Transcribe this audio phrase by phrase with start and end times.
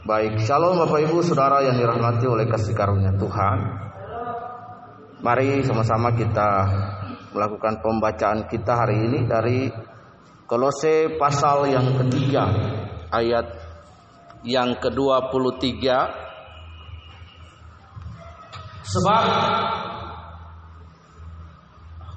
[0.00, 3.58] Baik, shalom Bapak Ibu Saudara yang dirahmati oleh kasih karunia Tuhan.
[5.20, 6.64] Mari sama-sama kita
[7.36, 9.68] melakukan pembacaan kita hari ini dari
[10.48, 12.48] Kolose pasal yang ketiga
[13.12, 13.44] ayat
[14.40, 15.84] yang ke-23
[18.80, 19.24] Sebab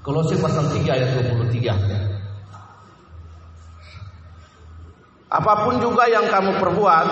[0.07, 2.13] Kolose pasal 3 ayat 23
[5.33, 7.07] Apa pun juga yang kamu perbuat,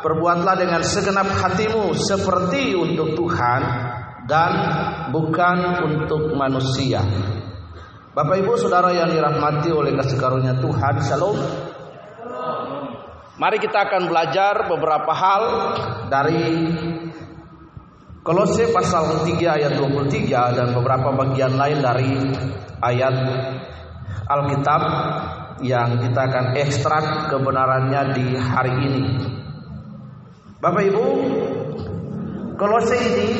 [0.00, 3.62] perbuatlah dengan segenap hatimu seperti untuk Tuhan
[4.28, 4.52] dan
[5.10, 5.58] bukan
[5.88, 7.00] untuk manusia.
[8.12, 11.38] Bapak Ibu Saudara yang dirahmati oleh kasih karunia Tuhan, Shalom.
[13.38, 15.42] Mari kita akan belajar beberapa hal
[16.10, 16.42] dari
[18.26, 22.12] Kolose pasal 3 ayat 23 dan beberapa bagian lain dari
[22.82, 23.14] ayat
[24.28, 24.82] Alkitab
[25.64, 29.04] yang kita akan ekstrak kebenarannya di hari ini.
[30.58, 31.06] Bapak Ibu,
[32.58, 33.30] Kolose ini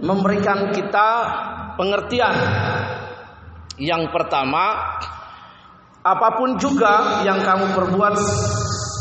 [0.00, 1.08] memberikan kita
[1.76, 2.32] pengertian.
[3.76, 4.96] Yang pertama,
[6.00, 8.14] apa pun juga yang kamu perbuat,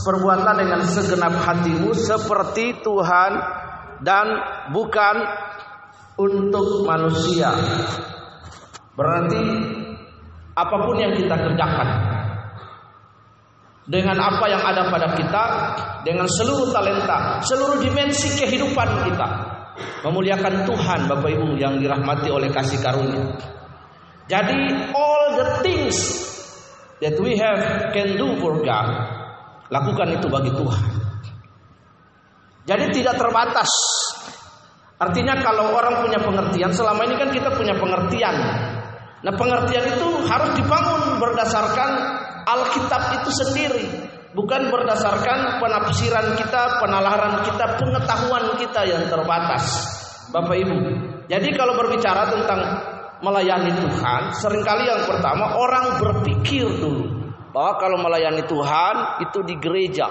[0.03, 3.31] perbuatlah dengan segenap hatimu seperti Tuhan
[4.03, 4.28] dan
[4.75, 5.16] bukan
[6.19, 7.55] untuk manusia.
[9.00, 9.44] Berarti
[10.59, 12.16] apa pun yang kita kerjakan
[13.88, 15.43] dengan apa yang ada pada kita,
[16.03, 19.27] dengan seluruh talenta, seluruh dimensi kehidupan kita,
[20.03, 23.31] memuliakan Tuhan, Bapak Ibu yang dirahmati oleh kasih karunia.
[24.27, 25.95] Jadi all the things
[26.99, 28.91] that we have can do for God,
[29.71, 30.85] lakukan itu bagi Tuhan.
[32.67, 33.72] Jadi tidak terbatas.
[34.99, 38.35] Artinya kalau orang punya pengertian, selama ini kan kita punya pengertian
[39.25, 42.16] Nah pengertian itu harus dibangun berdasarkan
[42.48, 43.86] Alkitab itu sendiri
[44.31, 49.66] Bukan berdasarkan penafsiran kita, penalaran kita, pengetahuan kita yang terbatas.
[50.31, 50.78] Bapak Ibu
[51.28, 52.62] Jadi kalau berbicara tentang
[53.20, 57.07] melayani Tuhan Seringkali yang pertama orang berpikir dulu
[57.52, 60.07] Bahwa kalau melayani Tuhan itu di gereja.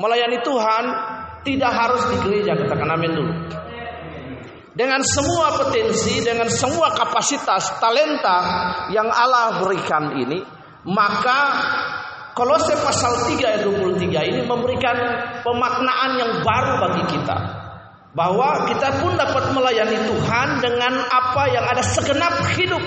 [0.00, 0.84] Melayani Tuhan
[1.44, 3.32] tidak harus di gereja Katakan amin dulu
[4.72, 8.38] dengan semua potensi, dengan semua kapasitas, talenta
[8.88, 10.40] yang Allah berikan ini,
[10.88, 11.40] maka
[12.32, 14.96] Kolose pasal 3 ayat 23 ini memberikan
[15.44, 17.36] pemaknaan yang baru bagi kita.
[18.16, 22.80] Bahwa kita pun dapat melayani Tuhan dengan apa yang ada segenap hidup.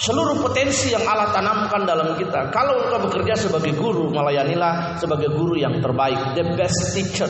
[0.00, 2.48] Seluruh potensi yang Allah tanamkan dalam kita.
[2.48, 7.28] Kalau engkau bekerja sebagai guru, melayanilah sebagai guru yang terbaik, the best teacher.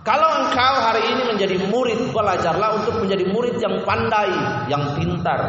[0.00, 4.32] Kalau engkau hari ini menjadi murid, belajarlah untuk menjadi murid yang pandai,
[4.72, 5.40] yang pintar.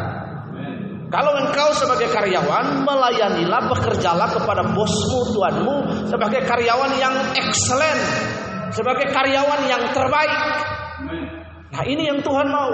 [1.08, 5.76] Kalau engkau sebagai karyawan, melayanilah, bekerjalah kepada bosmu, tuanmu,
[6.08, 8.00] sebagai karyawan yang excellent,
[8.72, 10.40] sebagai karyawan yang terbaik.
[11.72, 12.72] Nah ini yang Tuhan mau.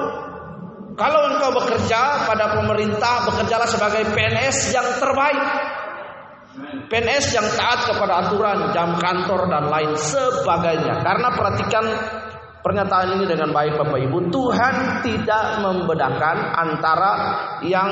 [0.98, 5.42] Kalau engkau bekerja pada pemerintah, bekerjalah sebagai PNS yang terbaik.
[6.88, 11.04] PNS yang taat kepada aturan jam kantor dan lain sebagainya.
[11.04, 11.84] Karena perhatikan
[12.64, 14.74] pernyataan ini dengan baik Bapak Ibu, Tuhan
[15.04, 17.12] tidak membedakan antara
[17.64, 17.90] yang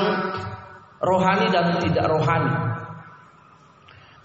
[1.01, 2.53] rohani dan tidak rohani.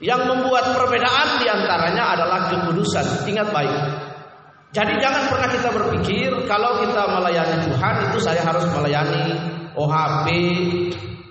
[0.02, 3.22] Yang membuat perbedaan di antaranya adalah kekudusan.
[3.22, 3.81] Ingat baik.
[4.72, 9.36] Jadi jangan pernah kita berpikir kalau kita melayani Tuhan itu saya harus melayani
[9.76, 10.26] OHP,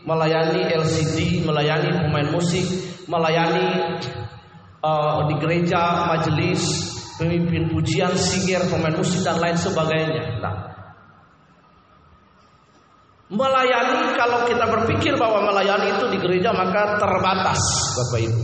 [0.05, 2.63] melayani LCD, melayani pemain musik,
[3.11, 3.67] melayani
[4.79, 6.63] uh, di gereja, majelis,
[7.19, 10.39] pemimpin pujian, singer, pemain musik dan lain sebagainya.
[10.39, 10.55] Nah,
[13.27, 17.59] melayani kalau kita berpikir bahwa melayani itu di gereja maka terbatas,
[17.99, 18.41] Bapak Ibu.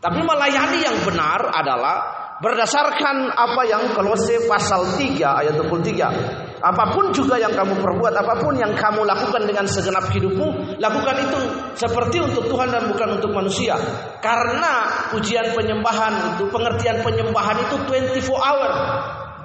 [0.00, 1.96] Tapi melayani yang benar adalah
[2.40, 8.42] berdasarkan apa yang Kolose pasal 3 ayat 23 Apa pun juga yang kamu perbuat, apa
[8.42, 11.38] pun yang kamu lakukan dengan segenap hidupmu, lakukan itu
[11.78, 13.78] seperti untuk Tuhan dan bukan untuk manusia.
[14.18, 18.70] Karena pujian penyembahan itu, pengertian penyembahan itu 24 hour,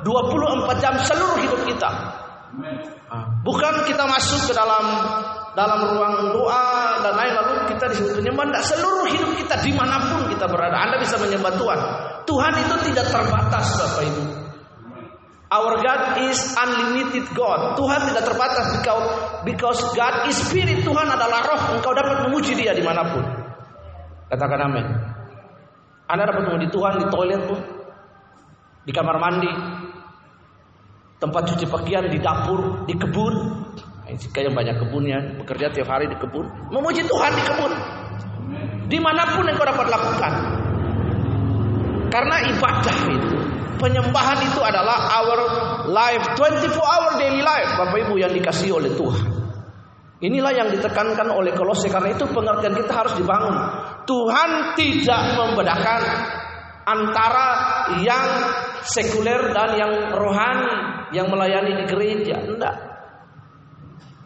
[0.01, 1.89] 24 jam seluruh hidup kita.
[3.45, 4.85] Bukan kita masuk ke dalam
[5.53, 8.49] dalam ruang doa dan lain lalu kita disebut penyembah.
[8.49, 10.89] Tidak seluruh hidup kita di mana pun kita berada.
[10.89, 11.79] Anda bisa menyembah Tuhan.
[12.25, 14.40] Tuhan itu tidak terbatas, Bapak Ibu.
[15.51, 17.75] Our God is unlimited God.
[17.75, 18.71] Tuhan tidak terbatas
[19.43, 20.79] because, God is spirit.
[20.87, 21.75] Tuhan adalah roh.
[21.75, 23.19] Engkau dapat memuji dia di mana pun.
[24.31, 24.85] Katakan amin.
[26.07, 27.59] Anda dapat memuji Tuhan di toilet pun.
[28.87, 29.51] Di kamar mandi.
[31.19, 33.35] Tempat cuci pakaian, di dapur, di kebun.
[34.07, 36.47] Jika yang banyak kebunnya, bekerja tiap hari di kebun.
[36.71, 37.71] Memuji Tuhan di kebun.
[38.87, 40.60] Di mana pun engkau dapat lakukan.
[42.11, 43.37] Karena ibadah itu,
[43.79, 45.39] penyembahan itu adalah our
[45.87, 49.41] life, 24 hour daily life, Bapak Ibu yang dikasih oleh Tuhan.
[50.21, 53.57] Inilah yang ditekankan oleh Kolose karena itu pengertian kita harus dibangun.
[54.05, 56.01] Tuhan tidak membedakan
[56.85, 57.47] antara
[58.05, 58.25] yang
[58.85, 62.37] sekuler dan yang rohani yang melayani di gereja.
[62.37, 62.75] Enggak.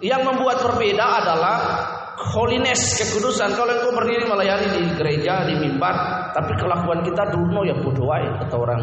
[0.03, 1.57] Yang membuat berbeda adalah
[2.19, 3.55] holiness, kekudusan.
[3.55, 8.57] Kalau engkau berdiri melayani di gereja, di mimbar, tapi kelakuan kita dulu ya bodoh atau
[8.63, 8.81] orang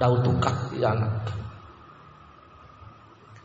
[0.00, 1.28] daun tukak di anak.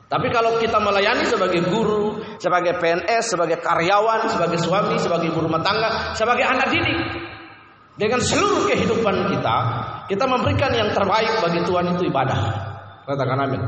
[0.06, 5.66] Tapi kalau kita melayani sebagai guru, sebagai PNS, sebagai karyawan, sebagai suami, sebagai ibu rumah
[5.66, 7.00] tangga, sebagai anak didik,
[7.98, 9.58] dengan seluruh kehidupan kita,
[10.06, 12.40] kita memberikan yang terbaik bagi Tuhan itu ibadah.
[13.10, 13.62] Katakan amin.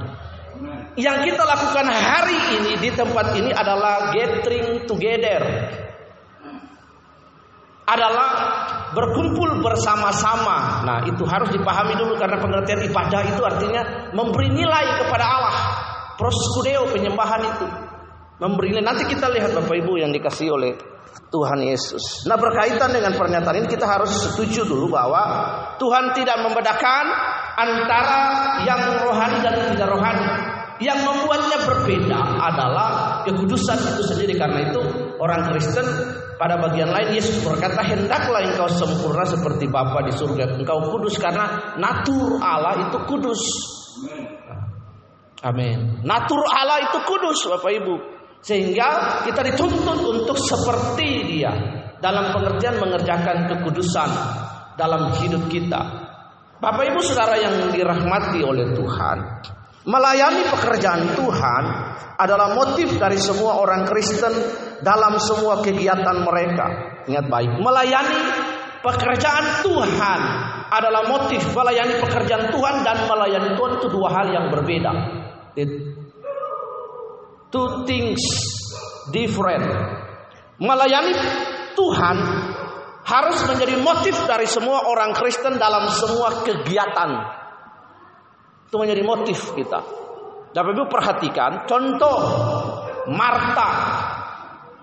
[0.98, 5.42] Yang kita lakukan hari ini di tempat ini adalah gathering together.
[7.88, 8.30] Adalah
[8.92, 10.84] berkumpul bersama-sama.
[10.84, 15.56] Nah, itu harus dipahami dulu karena pengertian ibadah itu artinya memberi nilai kepada Allah.
[16.18, 16.50] Proses
[16.92, 17.68] penyembahan itu
[18.42, 18.86] memberi nilai.
[18.86, 20.74] Nanti kita lihat Bapak Ibu yang dikasih oleh
[21.28, 22.24] Tuhan Yesus.
[22.30, 25.24] Nah berkaitan dengan pernyataan ini kita harus setuju dulu bahwa
[25.76, 27.06] Tuhan tidak membedakan
[27.58, 28.22] antara
[28.64, 30.28] yang rohani dan tidak rohani.
[30.78, 32.90] Yang membuatnya berbeda adalah
[33.26, 34.82] kekudusan itu sendiri karena itu
[35.18, 35.86] orang Kristen
[36.38, 41.74] pada bagian lain Yesus berkata hendaklah engkau sempurna seperti Bapa di surga engkau kudus karena
[41.82, 43.42] natur Allah itu kudus.
[45.42, 46.02] Amin.
[46.06, 47.96] Natur Allah itu kudus Bapak Ibu.
[48.46, 51.52] Sehingga kita dituntut untuk seperti dia
[51.98, 54.10] dalam pengertian mengerjakan kekudusan
[54.78, 55.82] dalam hidup kita.
[56.58, 59.18] Bapak Ibu Saudara yang dirahmati oleh Tuhan,
[59.88, 61.64] melayani pekerjaan Tuhan
[62.20, 64.34] adalah motif dari semua orang Kristen
[64.84, 66.66] dalam semua kegiatan mereka.
[67.08, 68.20] Ingat baik, melayani
[68.84, 70.20] pekerjaan Tuhan
[70.68, 74.92] adalah motif melayani pekerjaan Tuhan dan melayani Tuhan itu dua hal yang berbeda.
[77.48, 78.20] Two things
[79.16, 79.64] different.
[80.60, 81.16] Melayani
[81.80, 82.18] Tuhan
[83.08, 87.37] harus menjadi motif dari semua orang Kristen dalam semua kegiatan.
[88.68, 89.80] Itu menjadi motif kita.
[90.52, 92.18] Dapat Ibu perhatikan contoh
[93.16, 93.70] Marta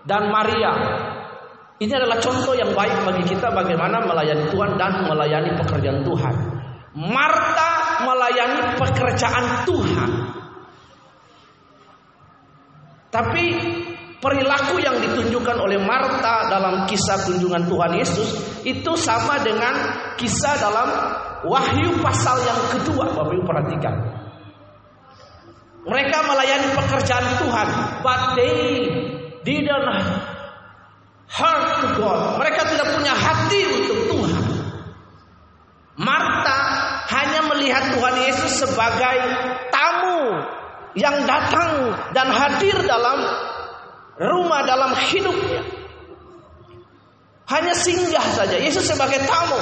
[0.08, 0.72] dan Maria.
[1.76, 6.34] Ini adalah contoh yang baik bagi kita bagaimana melayani Tuhan dan melayani pekerjaan Tuhan.
[6.96, 7.72] Marta
[8.08, 10.10] melayani pekerjaan Tuhan.
[13.10, 13.44] Tapi
[14.24, 18.28] perilaku yang ditunjukkan oleh Marta dalam kisah kunjungan Tuhan Yesus
[18.64, 19.74] itu sama dengan
[20.16, 20.88] kisah dalam
[21.44, 23.04] Wahyu pasal yang kedua.
[23.12, 23.94] Bapak Ibu perhatikan.
[25.84, 27.68] Mereka melayani pekerjaan Tuhan,
[28.00, 28.56] but they
[29.44, 29.84] didn't
[31.28, 32.40] heart to God.
[32.40, 34.42] Mereka tidak punya hati untuk Tuhan.
[36.00, 36.58] Marta
[37.12, 39.18] hanya melihat Tuhan Yesus sebagai
[39.68, 40.40] tamu
[40.96, 43.18] yang datang dan hadir dalam
[44.18, 45.62] rumah dalam hidupnya.
[47.44, 49.60] Hanya singgah saja Yesus sebagai tamu.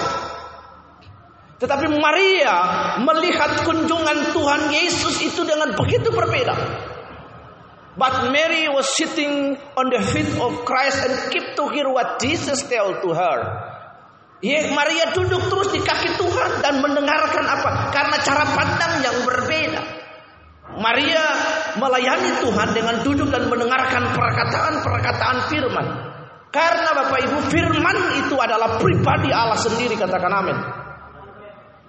[1.62, 2.56] Tetapi Maria
[2.98, 6.58] melihat kunjungan Tuhan Yesus itu dengan begitu berbeda.
[7.94, 12.66] But Mary was sitting on the feet of Christ and keep to hear what Jesus
[12.66, 13.38] tell to her.
[14.42, 17.94] Ya, Maria duduk terus di kaki Tuhan dan mendengarkan apa?
[17.94, 19.82] Karena cara pandang yang berbeda.
[20.82, 21.24] Maria
[21.78, 25.86] melayani Tuhan dengan duduk dan mendengarkan perkataan-perkataan firman.
[26.50, 30.81] Karena Bapak Ibu firman itu adalah pribadi Allah sendiri katakan amin.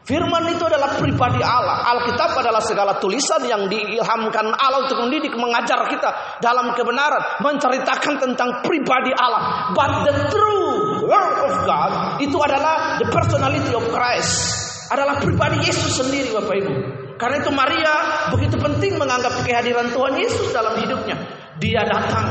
[0.04, 1.96] Firman itu adalah pribadi Allah.
[1.96, 6.12] Alkitab adalah segala tulisan yang diilhamkan Allah untuk mendidik, mengajar kita
[6.44, 9.72] dalam kebenaran, menceritakan tentang pribadi Allah.
[9.72, 14.60] But the true word of God itu adalah the personality of Christ.
[14.92, 16.74] Adalah pribadi Yesus sendiri Bapak Ibu.
[17.16, 21.16] Karena itu Maria begitu penting menganggap kehadiran Tuhan Yesus dalam hidupnya.
[21.64, 22.28] Dia datang.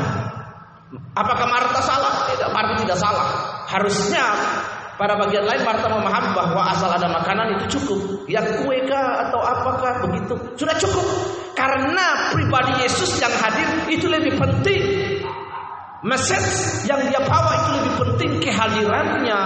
[1.16, 2.28] Apakah Marta salah?
[2.28, 3.26] Tidak, Marta tidak salah.
[3.64, 4.28] Harusnya
[5.00, 8.24] pada bagian lain Marta memahami bahwa asal makanan itu cukup.
[8.26, 10.34] Ya kue kah atau apakah begitu.
[10.56, 11.04] Sudah cukup.
[11.52, 14.82] Karena pribadi Yesus yang hadir itu lebih penting.
[16.02, 19.40] Message yang dia bawa itu lebih penting kehadirannya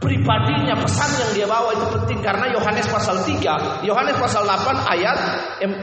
[0.00, 5.18] pribadinya pesan yang dia bawa itu penting karena Yohanes pasal 3 Yohanes pasal 8 ayat
[5.60, 5.76] 4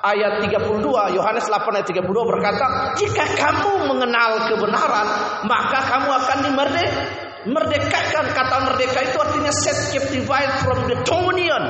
[0.00, 5.08] ayat 32 Yohanes 8 ayat 32 berkata jika kamu mengenal kebenaran
[5.44, 6.88] maka kamu akan dimerdek
[7.48, 10.28] merdekakan kata merdeka itu artinya set captive
[10.64, 11.62] from the dominion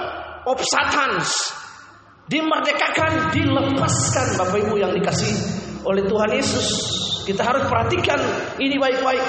[0.46, 1.30] of satans
[2.30, 5.34] dimerdekakan dilepaskan Bapak Ibu yang dikasih
[5.86, 6.66] oleh Tuhan Yesus
[7.26, 8.18] kita harus perhatikan
[8.58, 9.22] ini baik-baik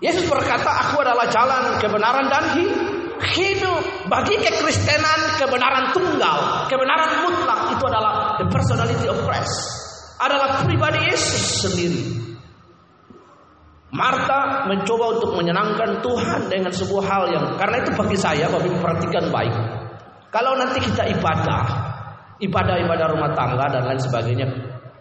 [0.00, 7.84] Yesus berkata, "Aku adalah jalan, kebenaran dan hidup." Bagi kekristenan kebenaran tunggal, kebenaran mutlak itu
[7.84, 9.54] adalah the personality of Christ.
[10.16, 12.29] Adalah pribadi Yesus sendiri.
[13.90, 19.34] Marta mencoba untuk menyenangkan Tuhan dengan sebuah hal yang karena itu bagi saya, Bapak perhatikan
[19.34, 19.54] baik.
[20.30, 21.62] Kalau nanti kita ibadah,
[22.38, 24.46] ibadah-ibadah rumah tangga dan lain sebagainya,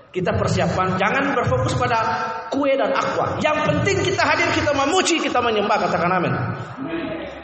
[0.10, 2.02] kita persiapan, jangan berfokus pada
[2.50, 3.38] kue dan aqua.
[3.38, 6.34] Yang penting kita hadir, kita memuji, kita menyembah, katakan amin.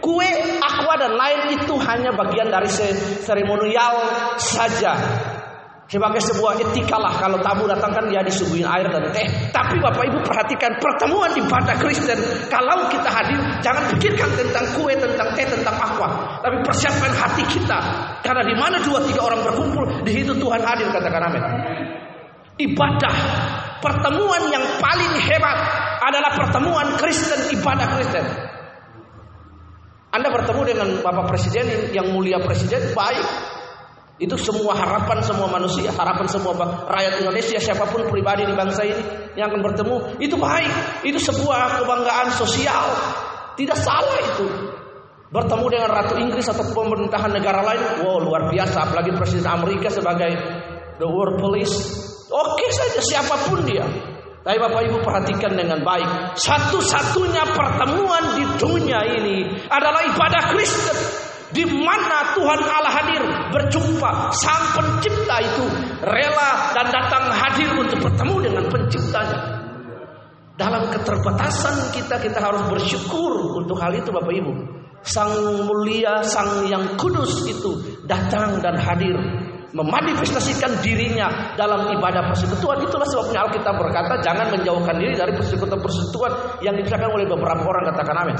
[0.01, 0.29] Kue,
[0.65, 2.69] aqua dan lain itu hanya bagian dari
[3.21, 3.93] seremonial
[4.41, 4.97] saja.
[5.85, 9.27] Sebagai sebuah etika lah kalau tamu datang kan dia disuguhin air dan teh.
[9.53, 12.17] Tapi Bapak Ibu perhatikan pertemuan di ibadah Kristen.
[12.49, 16.41] Kalau kita hadir jangan pikirkan tentang kue, tentang teh, tentang aqua.
[16.41, 17.79] Tapi persiapkan hati kita.
[18.25, 21.43] Karena di mana dua tiga orang berkumpul di situ Tuhan hadir katakan amin
[22.59, 23.15] ibadah
[23.83, 25.57] pertemuan yang paling hebat
[25.99, 28.25] adalah pertemuan Kristen ibadah Kristen
[30.15, 33.27] Anda bertemu dengan Bapak Presiden yang mulia Presiden baik
[34.15, 36.55] itu semua harapan semua manusia, harapan semua
[36.87, 39.03] rakyat Indonesia, siapa pun pribadi di bangsa ini
[39.35, 41.03] yang akan bertemu, itu baik.
[41.03, 42.95] Itu sebuah kebanggaan sosial.
[43.59, 44.47] Tidak salah itu.
[45.35, 48.87] Bertemu dengan Ratu Inggris atau pemerintahan negara lain, wow luar biasa.
[48.87, 50.31] Apalagi Presiden Amerika sebagai
[50.95, 51.75] the world police
[52.35, 53.85] Oke saja siapa pun dia.
[54.45, 56.37] Tapi Bapak Ibu perhatikan dengan baik.
[56.37, 59.37] Satu-satunya pertemuan di dunia ini
[59.69, 61.24] adalah ibadah Kristen.
[61.53, 63.21] Di mana Tuhan Allah hadir
[63.53, 65.65] berjumpa sang pencipta itu
[66.01, 69.39] rela dan datang hadir untuk bertemu dengan penciptanya.
[70.55, 74.53] Dalam keterbatasan kita kita harus bersyukur untuk hal itu Bapak Ibu.
[75.05, 75.29] Sang
[75.69, 79.13] mulia, sang yang kudus itu datang dan hadir
[79.75, 82.79] memanifestasikan dirinya dalam ibadah persekutuan.
[82.81, 88.15] Itulah sebabnya Alkitab berkata jangan menjauhkan diri dari persekutuan-persekutuan yang dikerjakan oleh beberapa orang katakan
[88.23, 88.37] amin.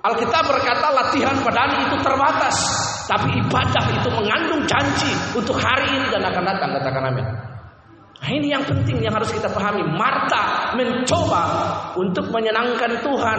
[0.00, 2.56] Alkitab berkata latihan badani itu terbatas,
[3.04, 7.26] tapi ibadah itu mengandung janji untuk hari ini dan akan datang katakan amin.
[8.20, 9.84] Nah, ini yang penting yang harus kita pahami.
[9.96, 11.42] Marta mencoba
[12.00, 13.38] untuk menyenangkan Tuhan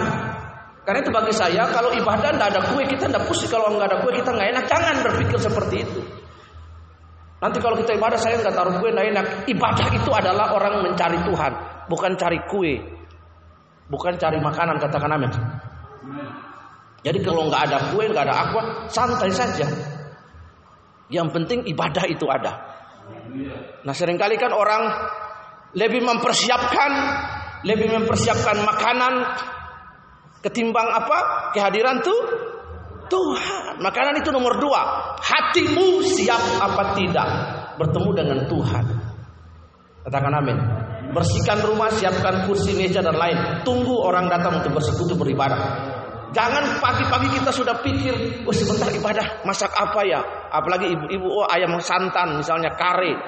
[0.82, 3.98] karena itu bagi saya kalau ibadah tidak ada kue kita tidak pusing kalau nggak ada
[4.02, 6.02] kue kita nggak enak jangan berpikir seperti itu.
[7.42, 9.26] Nanti kalau kita ibadah saya nggak taruh kue nggak enak.
[9.50, 11.52] Ibadah itu adalah orang mencari Tuhan
[11.90, 12.74] bukan cari kue,
[13.90, 15.32] bukan cari makanan katakan amin.
[17.02, 19.66] Jadi kalau nggak ada kue nggak ada aqua santai saja.
[21.10, 22.54] Yang penting ibadah itu ada.
[23.82, 24.90] Nah sering kali kan orang
[25.74, 26.92] lebih mempersiapkan
[27.62, 29.14] lebih mempersiapkan makanan
[30.42, 31.54] Ketimbang apa?
[31.54, 32.20] Kehadiran tuh
[33.14, 33.78] Tuhan.
[33.78, 35.14] Makanan itu nomor dua.
[35.22, 37.28] Hatimu siap apa tidak
[37.78, 38.86] bertemu dengan Tuhan.
[40.02, 40.58] Katakan amin.
[41.14, 43.62] Bersihkan rumah, siapkan kursi, meja dan lain.
[43.62, 45.91] Tunggu orang datang untuk bersekutu beribadah.
[46.32, 50.24] Jangan pagi-pagi kita sudah pikir, oh sebentar ibadah, masak apa ya?
[50.48, 53.20] Apalagi ibu-ibu, oh ayam santan misalnya kare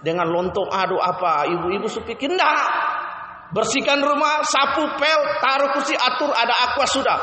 [0.00, 1.44] dengan lontong aduh apa?
[1.52, 2.68] Ibu-ibu supikir enggak.
[3.52, 7.18] Bersihkan rumah, sapu, pel, taruh kursi, atur, ada aqua sudah.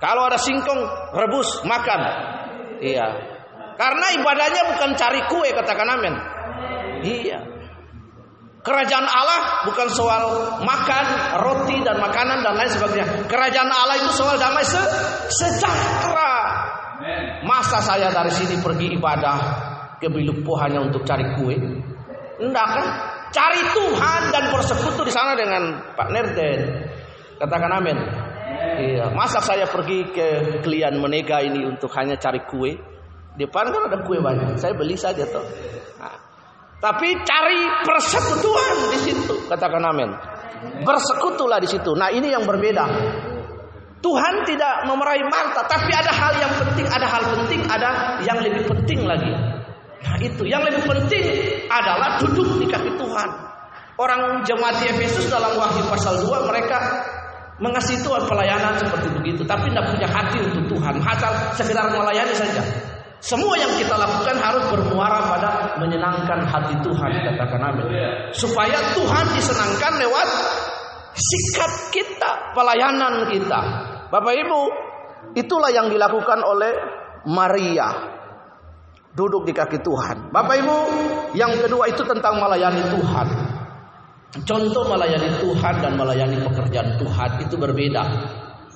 [0.00, 0.80] Kalau ada singkong,
[1.12, 2.00] rebus, makan.
[2.80, 3.06] Iya.
[3.76, 6.14] Karena ibadahnya bukan cari kue, katakan amin.
[7.04, 7.51] Iya.
[8.62, 10.22] Kerajaan Allah bukan soal
[10.62, 11.04] makan,
[11.42, 13.26] roti dan makanan dan lain sebagainya.
[13.26, 14.78] Kerajaan Allah itu soal damai se
[15.34, 16.34] sejahtera.
[17.42, 19.38] Masa saya dari sini pergi ibadah
[19.98, 21.58] ke Bilupo hanya untuk cari kue?
[22.38, 22.86] Enggak kan?
[23.34, 26.60] Cari Tuhan dan bersekutu di sana dengan Pak Nerden.
[27.42, 27.98] Katakan amin.
[28.78, 30.28] Iya, masa saya pergi ke
[30.62, 32.78] klien menega ini untuk hanya cari kue?
[33.34, 34.54] Di depan kan ada kue banyak.
[34.54, 35.42] Saya beli saja toh.
[35.98, 36.14] Nah,
[36.82, 40.10] tapi cari persekutuan di situ, katakan amin.
[40.82, 41.94] Bersekutulah di situ.
[41.94, 42.84] Nah, ini yang berbeda.
[44.02, 48.66] Tuhan tidak memeraih Marta, tapi ada hal yang penting, ada hal penting, ada yang lebih
[48.66, 49.30] penting lagi.
[50.02, 51.22] Nah, itu yang lebih penting
[51.70, 53.30] adalah duduk di kaki Tuhan.
[53.94, 56.82] Orang jemaat di Efesus dalam Wahyu pasal 2 mereka
[57.62, 62.91] mengasihi Tuhan pelayanan seperti begitu, tapi tidak punya hati untuk Tuhan, hanya sekedar melayani saja.
[63.22, 67.86] Semua yang kita lakukan harus bermuara pada menyenangkan hati Tuhan, katakan amin.
[68.34, 70.28] Supaya Tuhan disenangkan lewat
[71.14, 73.60] sikap kita, pelayanan kita.
[74.10, 74.60] Bapak Ibu,
[75.38, 76.74] itulah yang dilakukan oleh
[77.30, 78.10] Maria.
[79.14, 80.34] Duduk di kaki Tuhan.
[80.34, 80.76] Bapak Ibu,
[81.38, 83.28] yang kedua itu tentang melayani Tuhan.
[84.42, 88.02] Contoh melayani Tuhan dan melayani pekerjaan Tuhan itu berbeda.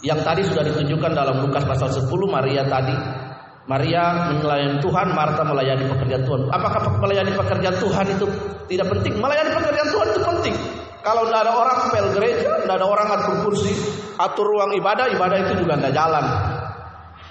[0.06, 3.25] Yang tadi sudah ditunjukkan dalam Lukas pasal 10 Maria tadi
[3.66, 6.40] Maria melayani Tuhan, Marta melayani pekerjaan Tuhan.
[6.54, 8.26] Apakah melayani pekerjaan Tuhan itu
[8.70, 9.18] tidak penting?
[9.18, 10.54] Melayani pekerjaan Tuhan itu penting.
[11.02, 13.74] Kalau tidak ada orang pel gereja, tidak ada orang atur kursi,
[14.18, 16.24] atur ruang ibadah, ibadah itu juga tidak jalan.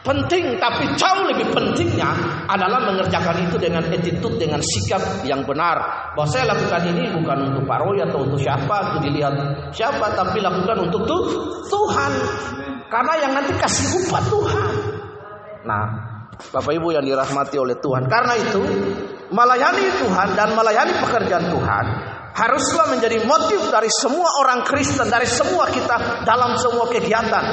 [0.05, 2.07] Penting, tapi jauh lebih pentingnya
[2.45, 5.81] adalah mengerjakan itu dengan attitude, dengan sikap yang benar.
[6.13, 9.33] Bahwa saya lakukan ini bukan untuk Pak Roy atau untuk siapa, untuk dilihat
[9.73, 11.21] siapa, tapi lakukan untuk tuh,
[11.67, 12.11] Tuhan.
[12.85, 14.67] Karena yang nanti kasih upah Tuhan.
[15.65, 18.11] Nah, Bapak Ibu yang dirahmati oleh Tuhan.
[18.11, 18.61] Karena itu,
[19.31, 21.85] melayani Tuhan dan melayani pekerjaan Tuhan
[22.35, 27.45] haruslah menjadi motif dari semua orang Kristen, dari semua kita dalam semua kegiatan.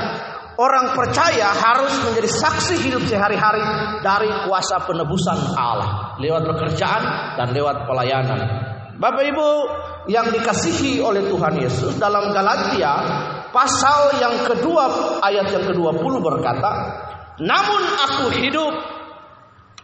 [0.53, 3.65] Orang percaya harus menjadi saksi hidup sehari-hari
[4.05, 7.03] dari kuasa penebusan Allah lewat pekerjaan
[7.41, 8.41] dan lewat pelayanan.
[9.01, 9.49] Bapak Ibu
[10.13, 12.95] yang dikasihi oleh Tuhan Yesus dalam Galatia
[13.49, 16.71] pasal yang kedua ayat yang ke-20 berkata,
[17.41, 18.75] "Namun aku hidup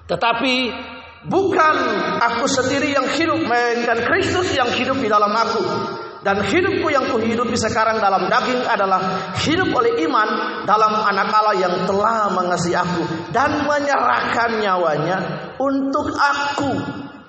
[0.09, 0.73] tetapi
[1.29, 1.77] bukan
[2.21, 5.63] aku sendiri yang hidup melainkan Kristus yang hidup di dalam aku."
[6.19, 10.29] Dan hidupku yang kuhidupi sekarang dalam daging adalah hidup oleh iman
[10.67, 15.19] dalam anak Allah yang telah mengasihi aku dan menyerahkan nyawanya
[15.63, 16.75] untuk aku.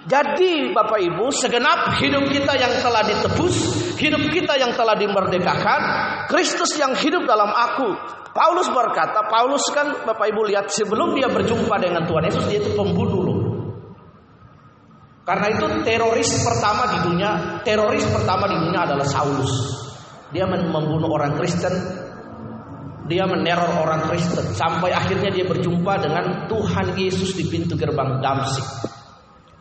[0.10, 3.56] Jadi Bapak Ibu, segenap hidup kita yang telah ditebus,
[4.02, 5.82] hidup kita yang telah dimerdekakan,
[6.26, 7.94] Kristus yang hidup dalam aku.
[8.30, 12.78] Paulus berkata, Paulus kan Bapak Ibu lihat sebelum dia berjumpa dengan Tuhan Yesus dia itu
[12.78, 13.40] pembunuh loh.
[15.26, 19.54] Karena itu teroris pertama di dunia, teroris pertama di dunia adalah Saulus.
[20.34, 21.74] Dia membunuh orang Kristen,
[23.10, 28.90] dia meneror orang Kristen sampai akhirnya dia berjumpa dengan Tuhan Yesus di pintu gerbang Damsik.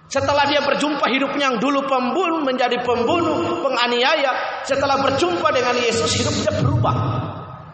[0.08, 6.52] Setelah dia berjumpa hidupnya yang dulu pembunuh menjadi pembunuh, penganiaya, setelah berjumpa dengan Yesus hidupnya
[6.64, 6.96] berubah.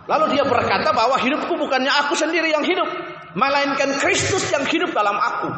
[0.04, 2.88] Lalu dia berkata bahwa hidupku bukannya aku sendiri yang hidup,
[3.32, 5.48] melainkan Kristus yang hidup dalam aku.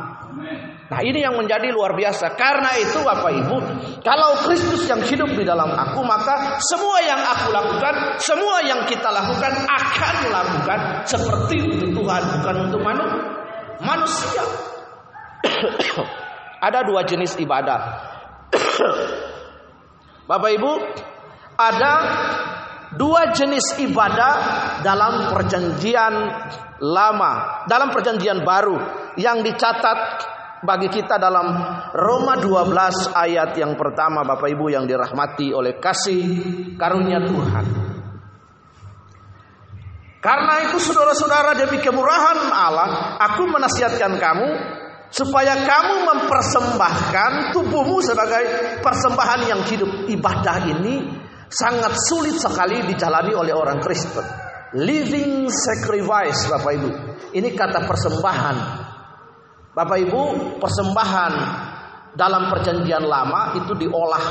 [0.86, 2.38] Nah ini yang menjadi luar biasa.
[2.38, 3.56] Karena itu Bapak Ibu,
[4.06, 9.10] kalau Kristus yang hidup di dalam aku, maka semua yang aku lakukan, semua yang kita
[9.10, 13.06] lakukan akan melakukan seperti untuk Tuhan, bukan untuk manu
[13.82, 14.46] manusia.
[16.66, 17.78] ada dua jenis ibadah.
[20.30, 20.72] Bapak Ibu,
[21.58, 21.92] ada
[22.94, 24.34] dua jenis ibadah
[24.86, 26.14] dalam perjanjian
[26.78, 28.78] lama, dalam perjanjian baru
[29.18, 29.98] yang dicatat
[30.62, 31.46] bagi kita dalam
[31.92, 36.22] Roma 12 ayat yang pertama Bapak Ibu yang dirahmati oleh kasih
[36.78, 37.66] karunia Tuhan.
[40.26, 44.48] Karena itu saudara-saudara demi kemurahan Allah, aku menasihatkan kamu
[45.06, 48.42] supaya kamu mempersembahkan tubuhmu sebagai
[48.82, 50.10] persembahan yang hidup.
[50.10, 51.25] Ibadah ini
[51.56, 54.24] sangat sulit sekali dijalani oleh orang Kristen.
[54.76, 56.90] Living sacrifice Bapak Ibu.
[57.32, 58.56] Ini kata persembahan
[59.72, 60.22] Bapak Ibu,
[60.60, 61.32] persembahan
[62.16, 64.24] dalam perjanjian lama itu diolah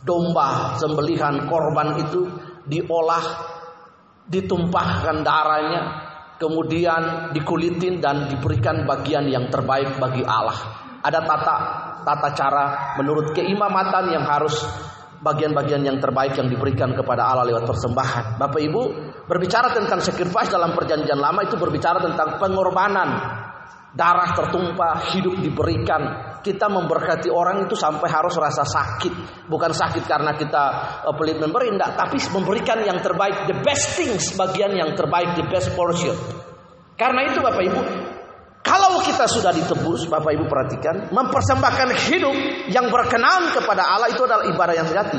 [0.00, 2.24] domba, sembelihan korban itu
[2.64, 3.24] diolah,
[4.24, 5.82] ditumpahkan darahnya,
[6.40, 10.56] kemudian dikulitin dan diberikan bagian yang terbaik bagi Allah.
[11.04, 11.56] Ada tata
[12.00, 12.64] tata cara
[12.96, 14.56] menurut keimamatan yang harus
[15.20, 18.24] bagian-bagian yang terbaik yang diberikan kepada Allah lewat persembahan.
[18.40, 18.82] Bapak Ibu,
[19.24, 23.08] berbicara tentang sacrifice dalam perjanjian lama itu berbicara tentang pengorbanan
[23.96, 26.36] darah tertumpah, hidup diberikan.
[26.44, 29.48] Kita memberkati orang itu sampai harus rasa sakit.
[29.48, 30.64] Bukan sakit karena kita
[31.08, 35.48] uh, pelit memberi, enggak, tapi memberikan yang terbaik, the best things, bagian yang terbaik, the
[35.48, 36.14] best portion.
[36.94, 37.80] Karena itu Bapak Ibu,
[38.62, 42.36] kalau kita sudah ditebus, Bapak Ibu perhatikan, mempersembahkan hidup
[42.68, 45.16] yang berkenan kepada Allah itu adalah ibadah yang sejati.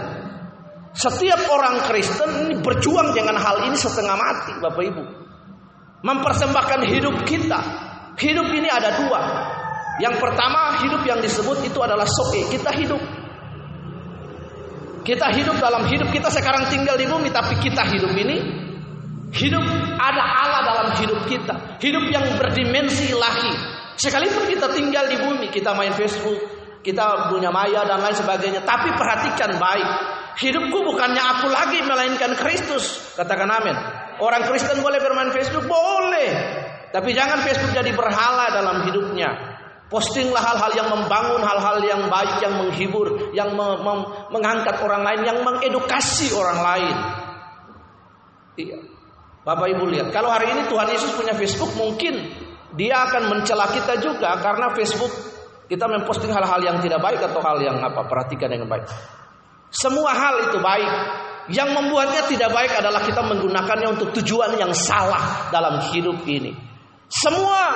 [0.93, 5.03] Setiap orang Kristen ini berjuang dengan hal ini setengah mati, Bapak Ibu.
[6.05, 9.21] Mempersembahkan hidup kita Hidup ini ada dua.
[10.01, 12.41] Yang pertama hidup yang disebut itu adalah soe.
[12.49, 13.01] Kita hidup.
[15.05, 18.43] Kita hidup dalam hidup kita sekarang tinggal di bumi tapi kita hidup ini
[19.31, 19.63] hidup
[20.01, 21.77] ada Allah dalam hidup kita.
[21.77, 23.76] Hidup yang berdimensi ilahi.
[23.97, 26.37] Sekalipun kita tinggal di bumi, kita main Facebook,
[26.85, 29.89] kita punya maya dan lain sebagainya, tapi perhatikan baik.
[30.37, 33.17] Hidupku bukannya aku lagi melainkan Kristus.
[33.17, 33.73] Katakan amin.
[34.21, 35.65] Orang Kristen boleh bermain Facebook?
[35.65, 36.29] Boleh.
[36.93, 39.57] Tapi jangan Facebook jadi berhala dalam hidupnya.
[39.89, 43.49] Postinglah hal-hal yang membangun, hal-hal yang baik, yang menghibur, yang
[44.29, 46.95] mengangkat orang lain, yang mengedukasi orang lain.
[48.61, 48.77] Iya.
[49.41, 52.19] Bapak Ibu lihat, kalau hari ini Tuhan Yesus punya Facebook, mungkin
[52.75, 55.13] dia akan mencela kita juga karena Facebook
[55.67, 58.07] kita memposting hal-hal yang tidak baik atau hal yang apa?
[58.07, 58.87] Perhatikan dengan baik.
[59.71, 60.93] Semua hal itu baik.
[61.47, 66.51] Yang membuatnya tidak baik adalah kita menggunakannya untuk tujuan yang salah dalam hidup ini.
[67.07, 67.71] Semua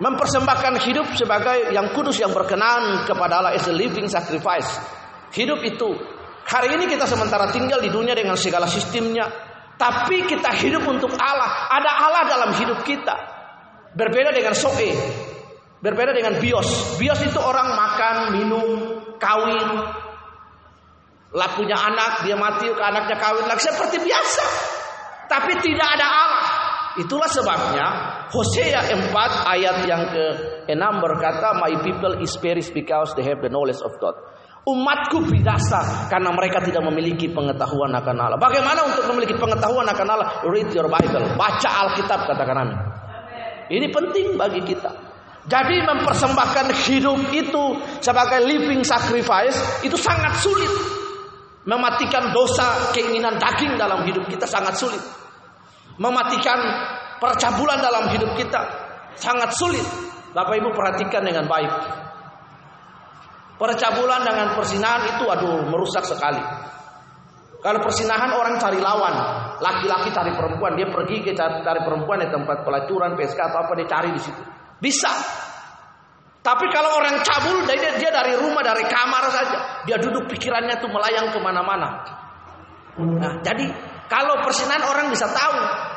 [0.00, 4.68] mempersembahkan hidup sebagai yang kudus yang berkenan kepada Allah as a living sacrifice.
[5.36, 9.26] Hidup itu Hari ini kita sementara tinggal di dunia dengan segala sistemnya,
[9.74, 11.66] tapi kita hidup untuk Allah.
[11.74, 13.35] Ada Allah dalam hidup kita.
[13.96, 14.92] Berbeda dengan soe,
[15.80, 17.00] berbeda dengan bios.
[17.00, 18.68] Bios itu orang makan, minum,
[19.16, 19.68] kawin,
[21.32, 24.44] lah anak, dia mati, ke anaknya kawin lagi seperti biasa.
[25.26, 26.46] Tapi tidak ada Allah.
[26.96, 27.86] Itulah sebabnya
[28.32, 29.12] Hosea 4
[29.52, 34.16] ayat yang ke-6 berkata, My people is perished because they have the knowledge of God.
[34.66, 38.40] Umatku binasa karena mereka tidak memiliki pengetahuan akan Allah.
[38.40, 40.28] Bagaimana untuk memiliki pengetahuan akan Allah?
[40.48, 42.95] Read your Bible, baca Alkitab katakan amin.
[43.66, 44.90] Ini penting bagi kita.
[45.46, 47.64] Jadi mempersembahkan hidup itu
[48.02, 49.54] sebagai living sacrifice
[49.86, 50.70] itu sangat sulit.
[51.66, 55.02] Mematikan dosa keinginan daging dalam hidup kita sangat sulit.
[55.98, 56.58] Mematikan
[57.22, 58.62] percabulan dalam hidup kita
[59.18, 59.82] sangat sulit.
[60.34, 61.72] Bapak Ibu perhatikan dengan baik.
[63.56, 66.42] Percabulan dengan persinahan itu aduh merusak sekali.
[67.60, 69.14] Kalau persinahan orang cari lawan,
[69.58, 73.88] laki-laki cari perempuan, dia pergi ke cari, perempuan di tempat pelacuran, peska atau apa dia
[73.88, 74.42] cari di situ.
[74.76, 75.10] Bisa.
[76.44, 80.86] Tapi kalau orang cabul, dia, dia dari rumah, dari kamar saja, dia duduk pikirannya tuh
[80.92, 82.06] melayang ke mana-mana.
[82.96, 83.66] Nah, jadi
[84.06, 85.56] kalau persinahan orang bisa tahu,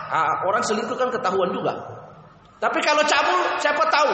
[0.10, 1.76] nah, orang selingkuh kan ketahuan juga.
[2.58, 4.12] Tapi kalau cabul, siapa tahu?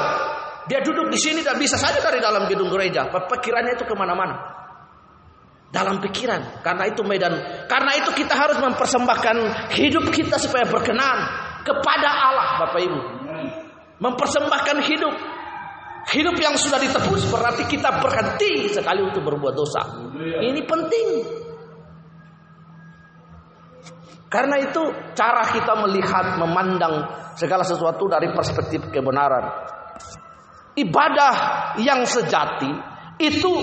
[0.65, 3.05] Dia duduk di sini dan bisa saja dari dalam gedung gereja.
[3.07, 4.64] Pikirannya itu ke mana-mana.
[5.75, 6.63] Dalam pikiran.
[6.63, 7.35] Karena itu medan.
[7.67, 9.35] Karena itu kita harus mempersembahkan
[9.75, 11.17] hidup kita supaya berkenan
[11.67, 12.99] kepada Allah, Bapak Ibu.
[13.99, 15.15] Mempersembahkan hidup.
[16.05, 19.81] Hidup yang sudah ditebus berarti kita berhenti sekali untuk berbuat dosa.
[20.15, 21.07] Ini penting.
[24.31, 24.83] Karena itu
[25.17, 29.43] cara kita melihat, memandang segala sesuatu dari perspektif kebenaran.
[30.75, 31.33] Ibadah
[31.79, 32.67] yang sejati
[33.19, 33.53] itu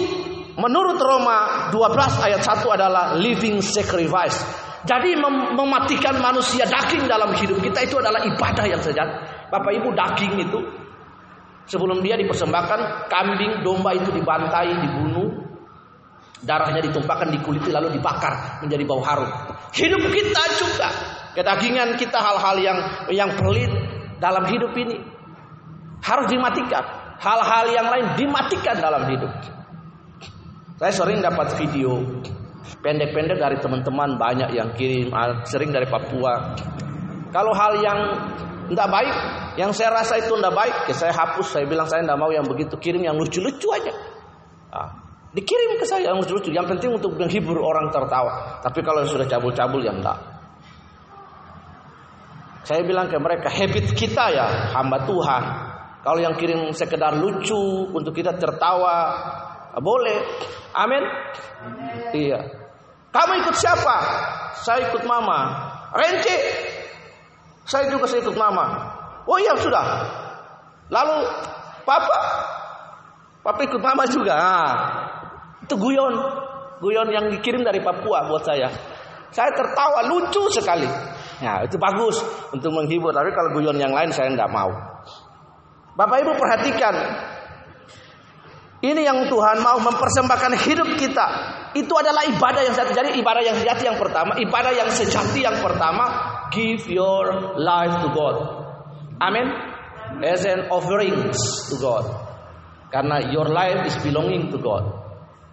[0.59, 4.43] menurut Roma 12 ayat 1 adalah living sacrifice.
[4.83, 9.47] Jadi mem mematikan manusia daging dalam hidup kita itu adalah ibadah yang sejati.
[9.47, 10.59] Bapak Ibu daging itu
[11.71, 15.31] sebelum dia dipersembahkan kambing domba itu dibantai, dibunuh,
[16.43, 19.31] darahnya ditumpahkan di kulit lalu dibakar menjadi bau harum.
[19.71, 20.89] Hidup kita juga
[21.39, 22.79] kedagingan kita hal-hal yang
[23.15, 23.71] yang pelit
[24.19, 24.99] dalam hidup ini
[26.03, 26.85] harus dimatikan.
[27.23, 29.31] Hal-hal yang lain dimatikan dalam hidup.
[30.83, 32.03] Saya sering dapat video
[32.83, 35.15] pendek-pendek dari teman-teman banyak yang kirim,
[35.47, 36.59] sering dari Papua.
[37.31, 37.99] Kalau hal yang
[38.67, 39.15] tidak baik,
[39.63, 41.55] yang saya rasa itu tidak baik, ya saya hapus.
[41.55, 43.95] Saya bilang saya tidak mau yang begitu, kirim yang lucu-lucu aja.
[44.75, 44.91] Nah,
[45.31, 46.51] dikirim ke saya yang lucu-lucu.
[46.51, 48.59] Yang penting untuk menghibur orang tertawa.
[48.67, 50.19] Tapi kalau sudah cabul-cabul yang enggak.
[52.67, 55.43] Saya bilang ke mereka, habit kita ya hamba Tuhan.
[56.03, 59.15] Kalau yang kirim sekedar lucu untuk kita tertawa,
[59.79, 60.19] boleh.
[60.73, 61.03] Amin.
[62.17, 62.41] Iya.
[63.13, 63.97] Kamu ikut siapa?
[64.65, 65.69] Saya ikut mama.
[65.93, 66.37] Rente.
[67.69, 68.67] Saya juga saya ikut mama.
[69.29, 69.85] Oh iya sudah.
[70.89, 71.17] Lalu
[71.85, 72.19] papa?
[73.43, 74.35] Papa ikut mama juga.
[74.35, 74.75] Nah,
[75.63, 76.15] itu guyon.
[76.83, 78.67] Guyon yang dikirim dari Papua buat saya.
[79.31, 80.85] Saya tertawa lucu sekali.
[81.43, 82.19] Nah, itu bagus
[82.55, 83.11] untuk menghibur.
[83.15, 84.71] Tapi kalau guyon yang lain saya tidak mau.
[85.95, 86.95] Bapak Ibu perhatikan.
[88.83, 91.27] Ini yang Tuhan mau mempersembahkan hidup kita.
[91.79, 92.91] Itu adalah ibadah yang sejati.
[92.99, 96.05] Jadi ibadah yang sejati yang pertama, ibadah yang sejati yang pertama,
[96.51, 98.37] give your life to God.
[99.23, 99.47] Amin.
[100.27, 101.39] As an offerings
[101.71, 102.11] to God.
[102.91, 104.83] Karena your life is belonging to God.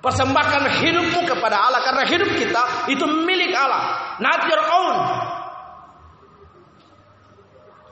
[0.02, 4.96] Persembahkan hidupmu kepada Allah karena hidup kita itu milik Allah, not your own.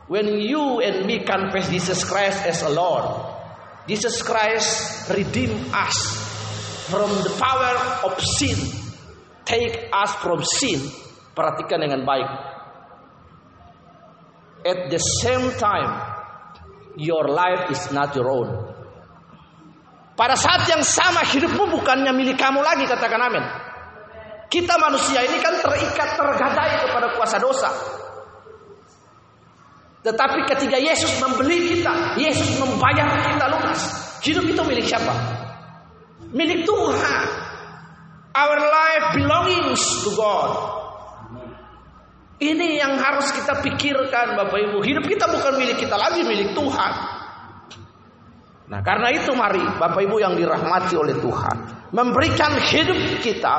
[0.08, 3.27] When you and me confess Jesus Christ as a Lord,
[3.88, 5.95] Jesus Christ redeem us
[6.91, 7.73] from the power
[8.04, 8.60] of sin.
[9.47, 10.84] Take us from sin.
[11.32, 12.28] Perhatikan dengan baik.
[14.67, 15.88] At the same time,
[17.00, 18.50] your life is not your own.
[20.17, 23.45] Pada saat yang sama hidupmu bukannya milik kamu lagi katakan amin.
[24.52, 27.69] Kita manusia ini kan terikat tergadai kepada kuasa dosa.
[30.08, 33.82] Tetapi ketika Yesus membeli kita, Yesus membayar kita lunas.
[34.24, 35.12] Hidup itu milik siapa?
[36.32, 37.24] Milik Tuhan.
[38.32, 40.52] Our life belongs to God.
[42.39, 44.80] Ini yang harus kita pikirkan Bapak Ibu.
[44.80, 46.93] Hidup kita bukan milik kita lagi, milik Tuhan.
[48.72, 51.58] Nah karena itu mari Bapak Ibu yang dirahmati oleh Tuhan.
[51.91, 53.56] Memberikan hidup kita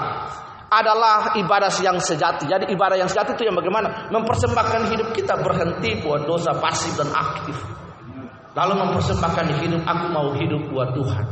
[0.68, 2.44] adalah ibadah yang sejati.
[2.44, 4.12] Jadi ibadah yang sejati itu yang bagaimana?
[4.12, 7.56] Mempersembahkan hidup kita berhenti buat dosa pasif dan aktif.
[8.52, 11.24] Lalu mempersembahkan hidup, aku mau hidup buat Tuhan.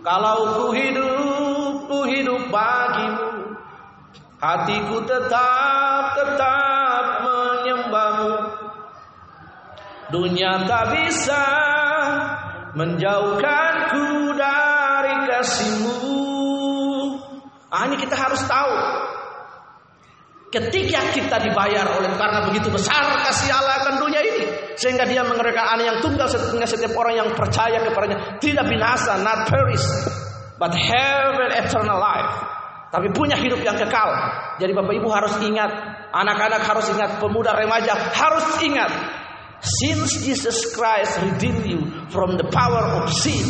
[0.00, 3.28] Kalau ku hidup, ku hidup bagimu.
[4.38, 8.34] Hatiku tetap tetap menyembahmu
[10.08, 11.44] Dunia tak bisa
[12.78, 16.17] menjauhkanku dari kasihmu
[17.68, 18.74] Ah ini kita harus tahu
[20.48, 24.48] Ketika kita dibayar oleh karena begitu besar kasih Allah akan dunia ini
[24.80, 29.44] sehingga dia mengerjakan anak yang tunggal sehingga setiap orang yang percaya kepadanya tidak binasa, not
[29.44, 29.84] perish,
[30.56, 32.32] but have an eternal life.
[32.88, 34.08] Tapi punya hidup yang kekal.
[34.56, 35.68] Jadi Bapak Ibu harus ingat,
[36.16, 38.88] anak-anak harus ingat, pemuda remaja harus ingat.
[39.60, 43.44] Since Jesus Christ redeemed you from the power of sin,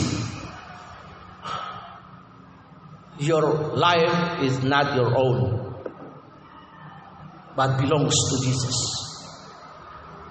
[3.18, 5.68] your life is not your own
[7.58, 8.78] but belongs to Jesus.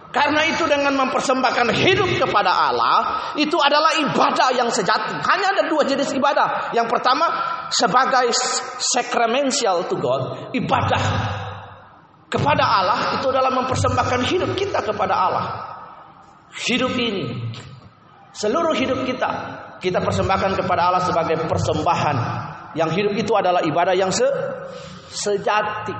[0.08, 5.19] Karena itu dengan mempersembahkan hidup kepada Allah itu adalah ibadah yang sejati.
[5.19, 6.73] Hanya ada dua jenis ibadah.
[6.73, 7.28] Yang pertama
[7.69, 8.32] sebagai
[8.80, 11.04] sacramental to God, ibadah
[12.32, 15.45] kepada Allah itu adalah mempersembahkan hidup kita kepada Allah.
[16.65, 17.52] Hidup ini
[18.32, 19.30] seluruh hidup kita
[19.78, 22.17] kita persembahkan kepada Allah sebagai persembahan.
[22.77, 24.23] Yang hidup itu adalah ibadah yang se
[25.09, 25.97] sejati.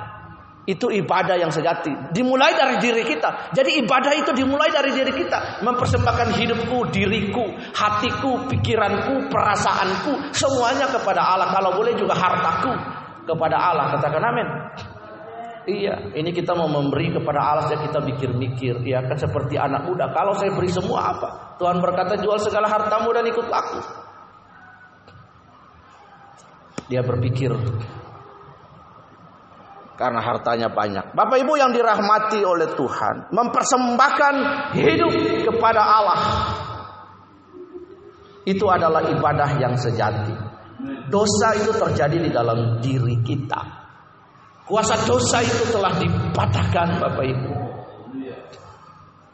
[0.68, 2.12] Itu ibadah yang sejati.
[2.12, 3.56] Dimulai dari diri kita.
[3.56, 5.64] Jadi ibadah itu dimulai dari diri kita.
[5.64, 10.30] Mempersembahkan hidupku, diriku, hatiku, pikiranku, perasaanku.
[10.36, 11.56] Semuanya kepada Allah.
[11.56, 12.72] Kalau boleh juga hartaku
[13.24, 13.96] kepada Allah.
[13.96, 14.48] Katakan amin.
[15.68, 20.08] Iya, ini kita mau memberi kepada Allah saya kita mikir-mikir, ya kan seperti anak muda.
[20.16, 21.60] Kalau saya beri semua apa?
[21.60, 24.07] Tuhan berkata jual segala hartamu dan ikut aku.
[26.88, 27.52] Dia berpikir
[29.98, 31.10] karena hartanya banyak.
[31.10, 34.34] Bapak Ibu yang dirahmati oleh Tuhan, mempersembahkan
[34.78, 35.12] hidup
[35.50, 36.20] kepada Allah.
[38.46, 40.32] Itu adalah ibadah yang sejati.
[41.10, 43.58] Dosa itu terjadi di dalam diri kita.
[44.62, 47.52] Kuasa dosa itu telah dipatahkan Bapak Ibu.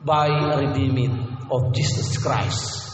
[0.01, 0.33] By
[0.65, 1.13] redeeming
[1.53, 2.89] of Jesus Christ.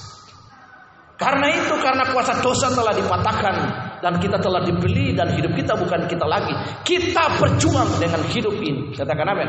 [1.15, 3.57] Karena itu karena kuasa dosa telah dipatahkan
[4.01, 6.53] dan kita telah dibeli dan hidup kita bukan kita lagi.
[6.85, 8.97] Kita berjuang dengan hidup ini.
[8.97, 9.49] Katakan amin.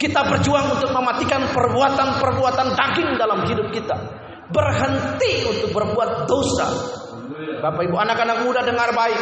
[0.00, 3.96] Kita berjuang untuk mematikan perbuatan-perbuatan daging dalam hidup kita.
[4.50, 6.66] Berhenti untuk berbuat dosa.
[7.62, 9.20] Bapak Ibu anak-anak muda dengar baik.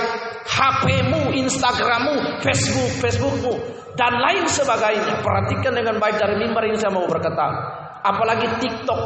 [0.49, 3.55] HP-mu, Instagram-mu, Facebook, Facebook-mu
[4.01, 5.21] dan lain sebagainya.
[5.21, 7.47] Perhatikan dengan baik dari mimbar ini saya mau berkata.
[8.01, 9.01] Apalagi TikTok,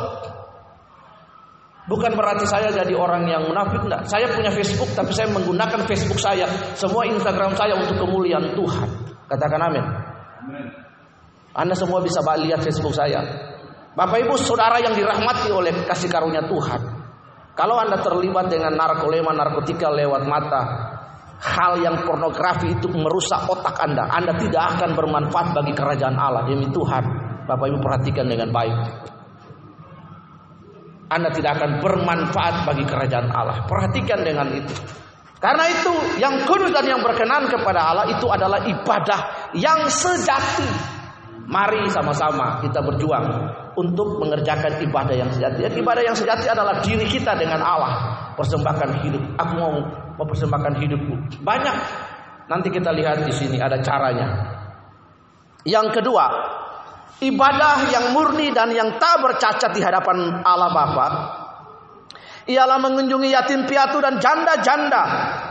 [1.85, 4.09] Bukan berarti saya jadi orang yang munafik enggak.
[4.09, 8.88] Saya punya Facebook tapi saya menggunakan Facebook saya, semua Instagram saya untuk kemuliaan Tuhan.
[9.29, 9.85] Katakan amin.
[11.53, 13.20] Anda semua bisa lihat Facebook saya.
[13.94, 16.81] Bapak Ibu Saudara yang dirahmati oleh kasih karunia Tuhan.
[17.55, 20.62] Kalau Anda terlibat dengan narkolema, narkotika lewat mata,
[21.38, 24.11] hal yang pornografi itu merusak otak Anda.
[24.11, 27.05] Anda tidak akan bermanfaat bagi kerajaan Allah demi Tuhan.
[27.47, 28.75] Bapak Ibu perhatikan dengan baik.
[31.14, 33.62] Anda tidak akan bermanfaat bagi kerajaan Allah.
[33.70, 34.74] Perhatikan dengan itu.
[35.38, 40.66] Karena itu yang kudus dan yang berkenan kepada Allah itu adalah ibadah yang sejati.
[41.44, 43.29] Mari sama-sama kita berjuang
[43.77, 45.68] untuk mengerjakan ibadah yang sejati.
[45.68, 47.92] Dan ibadah yang sejati adalah diri kita dengan Allah.
[48.35, 49.22] Persembahkan hidup.
[49.38, 49.72] Aku mau
[50.18, 51.14] mempersembahkan hidupku.
[51.44, 51.77] Banyak.
[52.48, 54.27] Nanti kita lihat di sini ada caranya.
[55.68, 56.24] Yang kedua,
[57.22, 61.07] ibadah yang murni dan yang tak bercacat di hadapan Allah Bapa
[62.44, 65.03] ialah mengunjungi yatim piatu dan janda-janda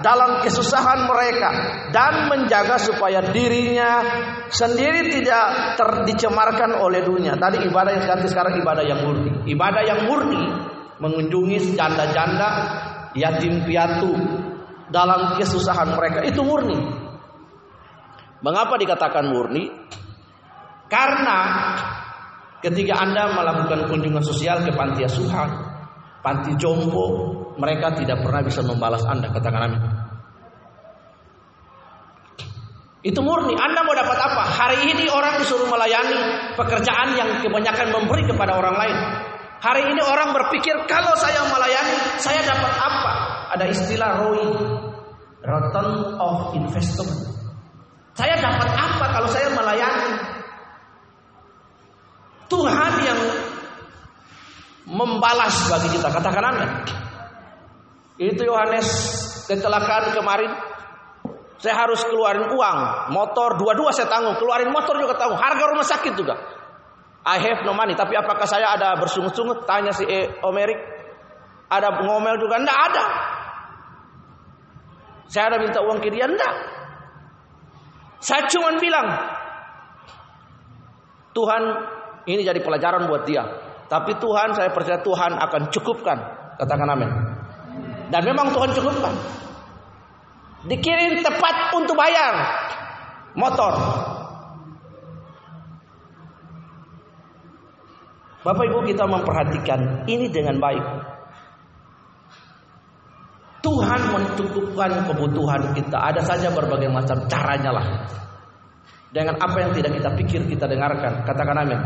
[0.06, 1.50] dalam kesusahan mereka
[1.90, 4.06] dan menjaga supaya dirinya
[4.54, 7.34] sendiri tidak terdicemarkan oleh dunia.
[7.34, 9.32] Tadi ibadah yang sekarang sekarang ibadah yang murni.
[9.50, 10.44] Ibadah yang murni
[11.02, 12.50] mengunjungi janda-janda,
[13.18, 14.14] yatim piatu
[14.94, 16.78] dalam kesusahan mereka itu murni.
[18.46, 19.66] Mengapa dikatakan murni?
[20.92, 21.40] Karena
[22.64, 25.50] ketika Anda melakukan kunjungan sosial ke panti asuhan,
[26.24, 29.82] panti jompo, mereka tidak pernah bisa membalas Anda, katakan amin.
[33.04, 33.52] Itu murni.
[33.60, 34.44] Anda mau dapat apa?
[34.48, 38.98] Hari ini orang disuruh melayani pekerjaan yang kebanyakan memberi kepada orang lain.
[39.60, 43.14] Hari ini orang berpikir kalau saya melayani, saya dapat apa?
[43.60, 44.48] Ada istilah ROI,
[45.44, 47.12] return of investment.
[48.16, 50.33] Saya dapat apa kalau saya melayani?
[52.54, 53.20] Tuhan yang
[54.94, 56.14] membalas bagi kita.
[56.14, 56.70] Katakan amin.
[58.22, 58.88] Itu Yohanes
[59.50, 60.52] kecelakaan kemarin.
[61.58, 62.78] Saya harus keluarin uang,
[63.16, 66.36] motor dua-dua saya tanggung, keluarin motor juga tanggung, harga rumah sakit juga.
[67.24, 69.64] I have no money, tapi apakah saya ada bersungut-sungut?
[69.64, 70.76] Tanya si e, Omerik.
[71.72, 72.60] Ada ngomel juga?
[72.60, 73.06] Enggak ada.
[75.32, 76.28] Saya ada minta uang ke dia?
[76.28, 76.52] Enggak.
[78.20, 79.08] Saya cuma bilang,
[81.32, 81.64] Tuhan
[82.24, 83.44] ini jadi pelajaran buat dia.
[83.92, 86.18] Tapi Tuhan, saya percaya Tuhan akan cukupkan.
[86.58, 87.10] Katakan amin.
[88.10, 89.14] Dan memang Tuhan cukupkan.
[90.64, 92.34] Dikirim tepat untuk bayar
[93.36, 93.74] motor.
[98.44, 100.86] Bapak Ibu kita memperhatikan ini dengan baik.
[103.64, 105.96] Tuhan mencukupkan kebutuhan kita.
[105.96, 107.88] Ada saja berbagai macam caranya lah.
[109.14, 111.22] Dengan apa yang tidak kita pikir kita dengarkan.
[111.22, 111.80] Katakan amin.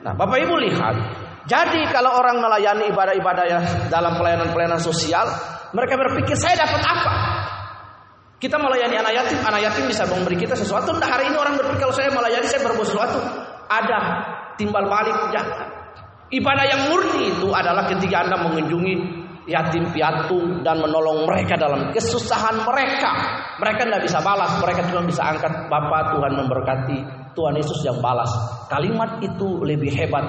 [0.00, 0.94] Nah, Bapak Ibu lihat,
[1.44, 5.26] jadi kalau orang melayani ibadah-ibadah ya dalam pelayanan-pelayanan sosial,
[5.74, 7.12] mereka berpikir saya dapat apa?
[8.40, 10.96] Kita melayani anak yatim, anak yatim bisa memberi kita sesuatu.
[10.96, 13.18] Nah, hari ini orang berpikir kalau saya melayani saya berbuat sesuatu.
[13.68, 13.98] Ada
[14.56, 15.68] timbal balik jangan.
[16.30, 22.60] Ibadah yang murni itu adalah ketika Anda mengunjungi yatim piatu dan menolong mereka dalam kesusahan
[22.64, 23.10] mereka.
[23.60, 26.98] Mereka tidak bisa balas, mereka cuma bisa angkat Bapak Tuhan memberkati,
[27.32, 28.28] Tuhan Yesus yang balas.
[28.68, 30.24] Kalimat itu lebih hebat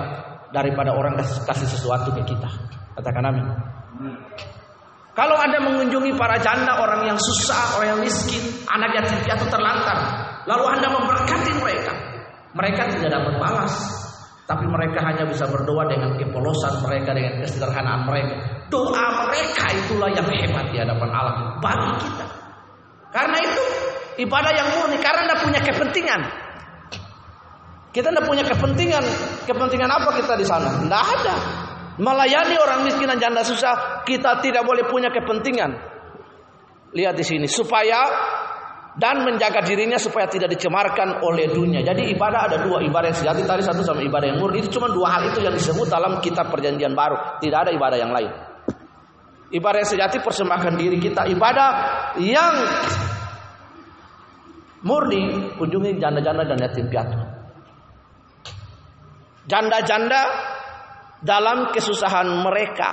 [0.55, 2.49] daripada orang kasih, kasih sesuatu ke kita.
[2.99, 3.45] Katakan amin.
[5.11, 8.39] Kalau Anda mengunjungi para janda, orang yang susah, orang yang miskin,
[8.71, 9.99] anak yatim piatu terlantar,
[10.47, 11.93] lalu Anda memberkati mereka,
[12.55, 13.73] mereka tidak dapat balas,
[14.47, 18.60] tapi mereka hanya bisa berdoa dengan kepolosan mereka, dengan kesederhanaan mereka.
[18.71, 22.25] Doa mereka itulah yang hebat di hadapan Allah bagi kita.
[23.11, 23.63] Karena itu
[24.23, 26.21] ibadah yang murni karena tidak punya kepentingan.
[27.91, 29.03] Kita tidak punya kepentingan.
[29.43, 30.79] Kepentingan apa kita di sana?
[30.79, 31.35] Tidak ada.
[31.99, 35.75] Melayani orang miskin dan janda susah, kita tidak boleh punya kepentingan.
[36.95, 38.07] Lihat di sini supaya
[38.95, 41.83] dan menjaga dirinya supaya tidak dicemarkan oleh dunia.
[41.83, 44.63] Jadi ibadah ada dua, ibadah yang sejati tadi satu sama ibadah yang murni.
[44.63, 47.39] Itu cuma dua hal itu yang disebut dalam kitab perjanjian baru.
[47.43, 48.50] Tidak ada ibadah yang lain.
[49.51, 51.27] Ibadah yang sejati persembahkan diri kita.
[51.27, 51.69] Ibadah
[52.23, 52.55] yang
[54.87, 57.19] murni kunjungi janda-janda dan yatim piatu.
[59.51, 60.21] Janda-janda
[61.19, 62.89] dalam kesusahan mereka.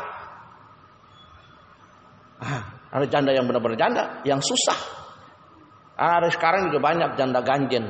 [2.38, 4.78] Ah, ada janda yang benar-benar janda, yang susah.
[5.98, 7.86] Ada sekarang juga banyak janda ganjen.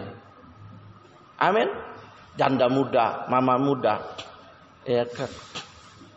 [1.37, 1.69] Amin.
[2.37, 4.17] Janda muda, mama muda.
[4.89, 5.29] Ya kan.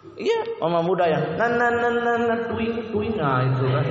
[0.01, 3.85] Iya, mama muda yang nan nan nan nan, tuing tuing nah itu kan.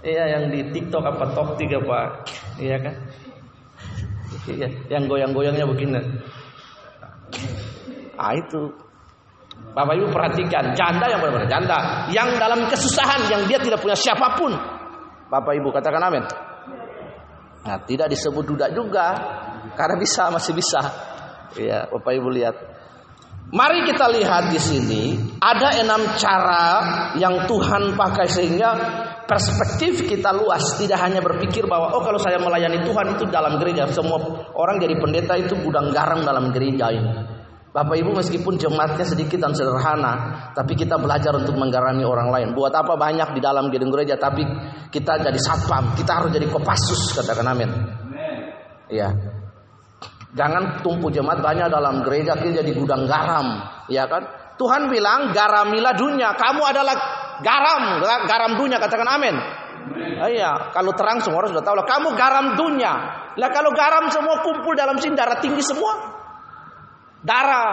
[0.00, 2.24] Iya yang di TikTok apa Toktik apa.
[2.60, 2.94] Iya kan.
[4.48, 6.00] Iya, yang goyang-goyangnya begini.
[8.20, 8.68] Ah itu
[9.70, 11.78] Bapak Ibu perhatikan janda yang benar-benar janda
[12.10, 14.52] yang dalam kesusahan yang dia tidak punya siapa pun.
[15.30, 16.24] Bapak Ibu katakan amin.
[17.60, 19.14] Nah, tidak disebut duda juga
[19.76, 20.80] karena bisa masih bisa.
[21.60, 22.56] Ya, Bapak Ibu lihat.
[23.50, 25.02] Mari kita lihat di sini
[25.42, 26.64] ada enam cara
[27.18, 28.70] yang Tuhan pakai sehingga
[29.26, 33.90] perspektif kita luas tidak hanya berpikir bahwa oh kalau saya melayani Tuhan itu dalam gereja
[33.90, 34.22] semua
[34.54, 37.12] orang jadi pendeta itu gudang garam dalam gereja ini.
[37.70, 42.48] Bapak Ibu meskipun jemaatnya sedikit dan sederhana, tapi kita belajar untuk menggarami orang lain.
[42.50, 44.42] Buat apa banyak di dalam gedung gereja, tapi
[44.90, 47.70] kita jadi satpam, kita harus jadi kopasus, katakan amin.
[48.90, 49.29] Iya.
[50.30, 54.54] Jangan tumpu jemaat banyak dalam gereja, kita jadi gudang garam, ya kan?
[54.54, 56.94] Tuhan bilang garamilah dunia, kamu adalah
[57.42, 57.98] garam,
[58.30, 59.34] garam dunia, katakan amin.
[60.20, 61.86] Iya, kalau terang semua orang sudah tahu lah.
[61.88, 62.92] Kamu garam dunia.
[63.34, 65.92] Lah kalau garam semua kumpul dalam sini darah tinggi semua.
[67.24, 67.72] Darah,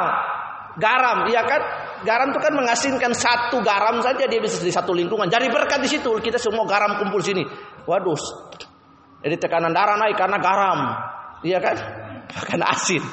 [0.79, 1.61] garam, iya kan?
[2.07, 5.27] Garam itu kan mengasinkan satu garam saja dia bisa di satu lingkungan.
[5.27, 7.43] Jadi berkat di situ kita semua garam kumpul sini.
[7.85, 8.17] Waduh.
[9.21, 10.79] Jadi tekanan darah naik karena garam.
[11.45, 11.75] Iya kan?
[12.47, 13.03] Karena asin.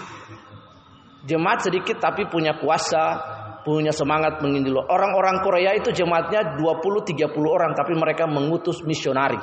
[1.25, 3.21] Jemaat sedikit tapi punya kuasa,
[3.65, 4.77] punya semangat menginjil.
[4.77, 9.41] Orang-orang Korea itu jemaatnya 20 30 orang tapi mereka mengutus misionari.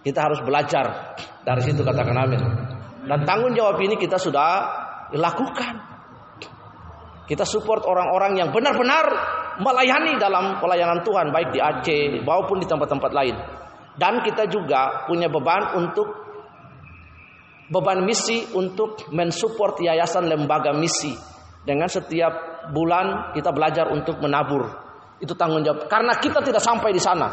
[0.00, 2.40] Kita harus belajar dari situ katakan amin.
[3.04, 4.50] Dan tanggung jawab ini kita sudah
[5.12, 5.74] lakukan.
[7.28, 9.04] Kita support orang-orang yang benar-benar
[9.60, 13.36] melayani dalam pelayanan Tuhan baik di Aceh maupun di tempat-tempat lain.
[13.98, 16.27] Dan kita juga punya beban untuk
[17.68, 21.12] beban misi untuk mensupport yayasan lembaga misi
[21.64, 24.64] dengan setiap bulan kita belajar untuk menabur.
[25.20, 25.90] Itu tanggung jawab.
[25.90, 27.28] Karena kita tidak sampai di sana.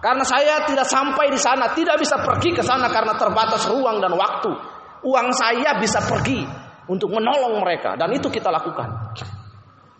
[0.00, 4.16] Karena saya tidak sampai di sana, tidak bisa pergi ke sana karena terbatas ruang dan
[4.16, 4.48] waktu.
[5.04, 6.40] Uang saya bisa pergi
[6.88, 9.12] untuk menolong mereka dan itu kita lakukan.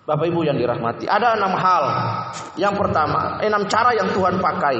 [0.08, 1.84] Bapak Ibu yang dirahmati, ada enam hal.
[2.56, 4.76] Yang pertama, enam cara yang Tuhan pakai.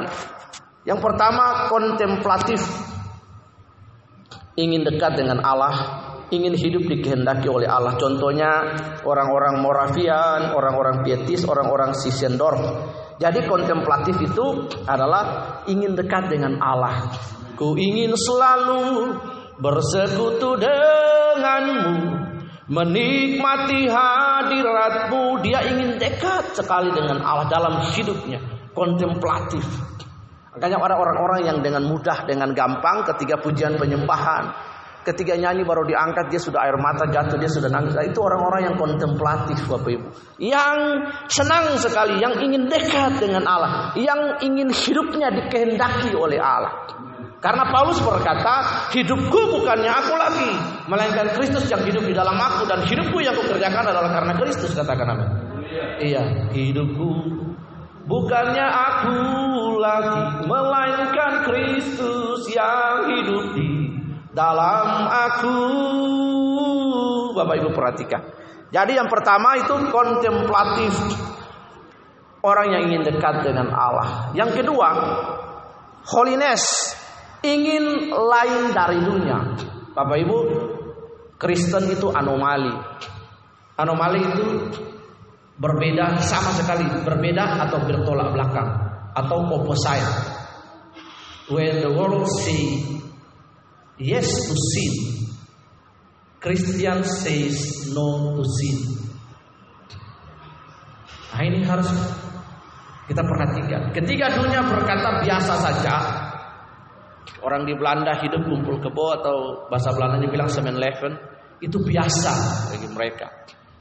[0.89, 2.61] Yang pertama kontemplatif,
[4.59, 5.75] ingin dekat dengan Allah,
[6.31, 7.95] ingin hidup dikehendaki oleh Allah.
[7.99, 8.51] Contohnya
[9.03, 12.63] orang-orang Moravian, orang-orang Pietis, orang-orang Sisendorf.
[13.21, 17.13] Jadi kontemplatif itu adalah ingin dekat dengan Allah.
[17.61, 19.13] Ku ingin selalu
[19.61, 21.93] bersekutu denganmu
[22.71, 28.41] Menikmati hadiratmu Dia ingin dekat sekali dengan Allah dalam hidupnya
[28.73, 29.67] Kontemplatif
[30.51, 34.51] Makanya orang-orang yang dengan mudah, dengan gampang ketika pujian penyembahan
[35.01, 37.97] Ketika nyanyi baru diangkat dia sudah air mata jatuh dia sudah nangis.
[37.97, 40.07] Nah, itu orang-orang yang kontemplatif Bapak Ibu.
[40.37, 40.77] Yang
[41.33, 46.85] senang sekali, yang ingin dekat dengan Allah, yang ingin hidupnya dikehendaki oleh Allah.
[47.41, 50.51] Karena Paulus berkata, hidupku bukannya aku lagi,
[50.85, 55.17] melainkan Kristus yang hidup di dalam aku dan hidupku yang kukerjakan adalah karena Kristus katakan
[55.17, 55.29] amin.
[56.05, 57.09] Iya, hidupku
[58.05, 59.17] bukannya aku
[59.81, 60.21] lagi,
[60.51, 63.71] melainkan Kristus yang hidup di
[64.35, 65.59] dalam aku.
[67.39, 68.23] Bapak Ibu perhatikan.
[68.75, 70.95] Jadi yang pertama itu kontemplatif.
[72.41, 74.33] Orang yang ingin dekat dengan Allah.
[74.33, 74.89] Yang kedua,
[76.09, 76.97] holiness
[77.45, 79.39] ingin lain dari dunia.
[79.93, 80.39] Bapak Ibu,
[81.37, 82.73] Kristen itu anomali.
[83.77, 84.47] Anomali itu
[85.61, 88.69] berbeda sama sekali, berbeda atau bertolak belakang
[89.13, 90.40] atau opposite.
[91.51, 92.87] When the world say
[93.99, 94.95] yes to sin,
[96.39, 98.79] Christian says no to sin.
[101.35, 101.91] Nah ini harus
[103.11, 103.91] kita perhatikan.
[103.91, 105.97] Ketika dunia berkata biasa saja,
[107.41, 109.37] Orang di Belanda hidup kumpul kebo atau
[109.73, 111.17] bahasa Belandanya bilang semen leven
[111.65, 112.33] itu biasa
[112.69, 113.33] bagi mereka.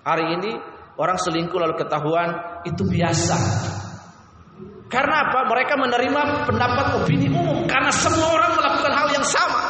[0.08, 0.52] Hari ini
[0.96, 3.38] orang selingkuh lalu ketahuan itu biasa.
[4.90, 5.46] Karena apa?
[5.46, 9.62] Mereka menerima pendapat opini umum karena semua orang melakukan hal yang sama.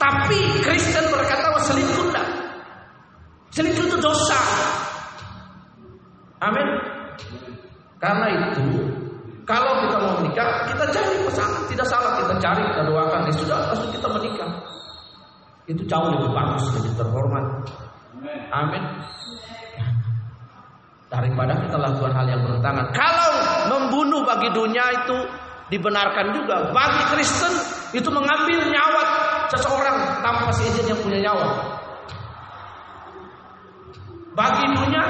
[0.00, 2.26] Tapi Kristen berkata bahwa selingkuh tidak.
[3.52, 4.40] Selingkuh itu dosa.
[6.40, 6.68] Amin.
[8.00, 8.66] Karena itu
[9.42, 13.56] kalau kita mau menikah, kita cari pasangan, tidak salah kita cari, kita doakan, ya sudah
[13.68, 14.50] langsung kita menikah.
[15.68, 17.44] Itu jauh lebih bagus, lebih terhormat.
[18.50, 18.82] Amin.
[21.12, 22.86] Daripada kita lakukan hal yang bertentangan.
[22.96, 23.30] Kalau
[23.68, 25.18] membunuh bagi dunia itu
[25.72, 26.68] dibenarkan juga.
[26.70, 27.52] Bagi Kristen
[27.96, 29.02] itu mengambil nyawa
[29.52, 31.46] seseorang tanpa seizin yang punya nyawa.
[34.32, 35.04] Bagi dunia,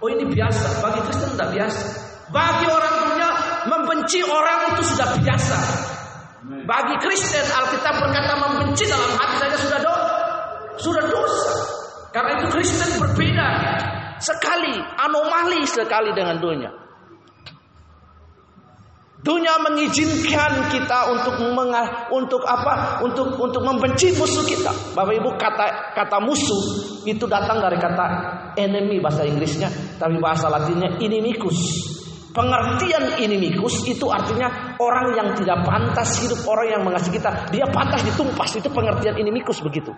[0.00, 0.84] oh ini biasa.
[0.84, 1.82] Bagi Kristen tidak biasa.
[2.32, 3.28] Bagi orang dunia
[3.68, 5.58] membenci orang itu sudah biasa.
[6.42, 9.94] Bagi Kristen Alkitab berkata membenci dalam hati saja sudah do
[10.80, 11.54] sudah dosa.
[12.12, 13.48] Karena itu Kristen berbeda
[14.20, 16.81] sekali, anomali sekali dengan dunia.
[19.22, 22.98] Dunia mengizinkan kita untuk menga, untuk apa?
[23.06, 24.98] Untuk untuk membenci musuh kita.
[24.98, 26.62] Bapak Ibu kata kata musuh
[27.06, 28.06] itu datang dari kata
[28.58, 29.70] enemy bahasa Inggrisnya,
[30.02, 31.54] tapi bahasa Latinnya inimicus.
[32.34, 38.02] Pengertian inimikus itu artinya orang yang tidak pantas hidup, orang yang mengasihi kita, dia pantas
[38.02, 38.50] ditumpas.
[38.58, 39.94] Itu pengertian inimikus begitu.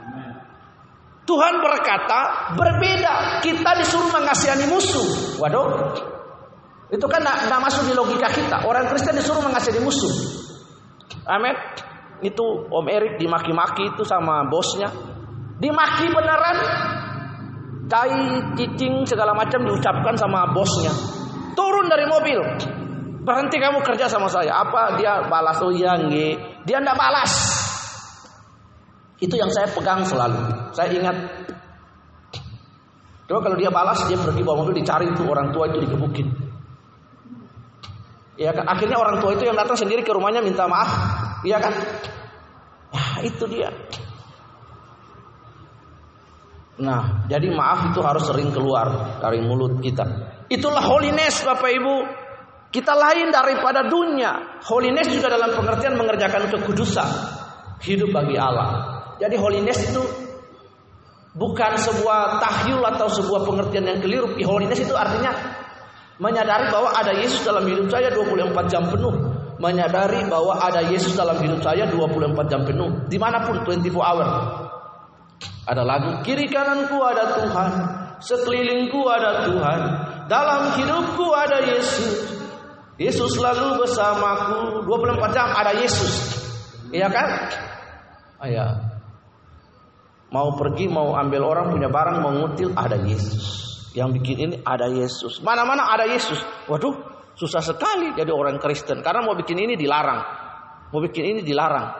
[1.25, 3.41] Tuhan berkata berbeda.
[3.41, 5.41] Kita disuruh mengasihani musuh.
[5.41, 5.69] Waduh,
[6.93, 8.69] itu kan tidak masuk di logika kita.
[8.69, 10.13] Orang Kristen disuruh mengasihani musuh.
[11.25, 11.57] Amin.
[12.21, 14.93] Itu Om Erik dimaki-maki itu sama bosnya.
[15.57, 16.59] Dimaki beneran.
[17.85, 18.17] Tai,
[18.57, 20.93] cicing segala macam diucapkan sama bosnya.
[21.57, 22.41] Turun dari mobil.
[23.25, 24.61] Berhenti kamu kerja sama saya.
[24.61, 25.57] Apa dia balas?
[25.65, 26.61] Oh iya nge.
[26.69, 27.33] Dia tidak balas.
[29.21, 30.37] Itu yang saya pegang selalu.
[30.77, 31.17] Saya ingat.
[33.25, 36.29] Coba kalau dia balas, dia pergi bawa mobil dicari itu orang tua itu dikebukin.
[38.35, 38.67] Ya kan?
[38.67, 40.91] Akhirnya orang tua itu yang datang sendiri ke rumahnya minta maaf.
[41.47, 41.75] Iya kan?
[42.95, 43.71] Nah, itu dia.
[46.75, 50.03] Nah, jadi maaf itu harus sering keluar dari mulut kita.
[50.51, 51.97] Itulah holiness Bapak Ibu.
[52.75, 54.59] Kita lain daripada dunia.
[54.67, 57.07] Holiness juga dalam pengertian mengerjakan kekudusan.
[57.79, 58.91] Hidup bagi Allah.
[59.23, 60.03] Jadi holiness itu
[61.39, 64.35] bukan sebuah tahyul atau sebuah pengertian yang keliru.
[64.43, 65.31] Holiness itu artinya
[66.19, 69.15] menyadari bahwa ada Yesus dalam hidup saya 24 jam penuh.
[69.59, 73.07] Menyadari bahwa ada Yesus dalam hidup saya 24 jam penuh.
[73.07, 74.29] Di mana pun 24 hour.
[75.65, 77.73] Ada lagu kiri kananku ada Tuhan,
[78.21, 79.81] sekelilingku ada Tuhan,
[80.29, 82.37] dalam hidupku ada Yesus.
[83.01, 86.13] Yesus selalu bersamaku 24 jam ada Yesus.
[86.93, 87.29] Iya kan?
[88.45, 88.71] Ayah.
[90.31, 93.74] Mau pergi mau ambil orang punya barang mau ngutil ada Yesus.
[93.95, 95.39] Yang bikin ini ada Yesus.
[95.41, 96.43] Mana-mana ada Yesus.
[96.67, 96.95] Waduh,
[97.39, 100.21] susah sekali jadi orang Kristen karena mau bikin ini dilarang.
[100.91, 101.95] Mau bikin ini dilarang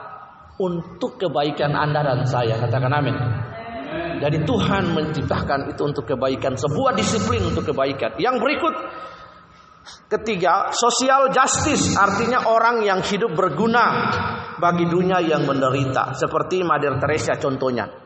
[0.59, 2.59] untuk kebaikan Anda dan saya.
[2.59, 3.15] Katakan amin.
[4.19, 8.19] Jadi Tuhan menciptakan itu untuk kebaikan, sebuah disiplin untuk kebaikan.
[8.19, 8.75] Yang berikut
[10.11, 13.85] ketiga, social justice artinya orang yang hidup berguna.
[14.55, 16.15] bagi dunia yang menderita.
[16.15, 18.04] Seperti Mother Teresa contohnya.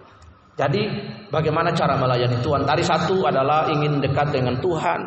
[0.60, 0.84] Jadi
[1.32, 2.68] bagaimana cara melayani Tuhan?
[2.68, 5.00] Tadi satu adalah ingin dekat dengan Tuhan.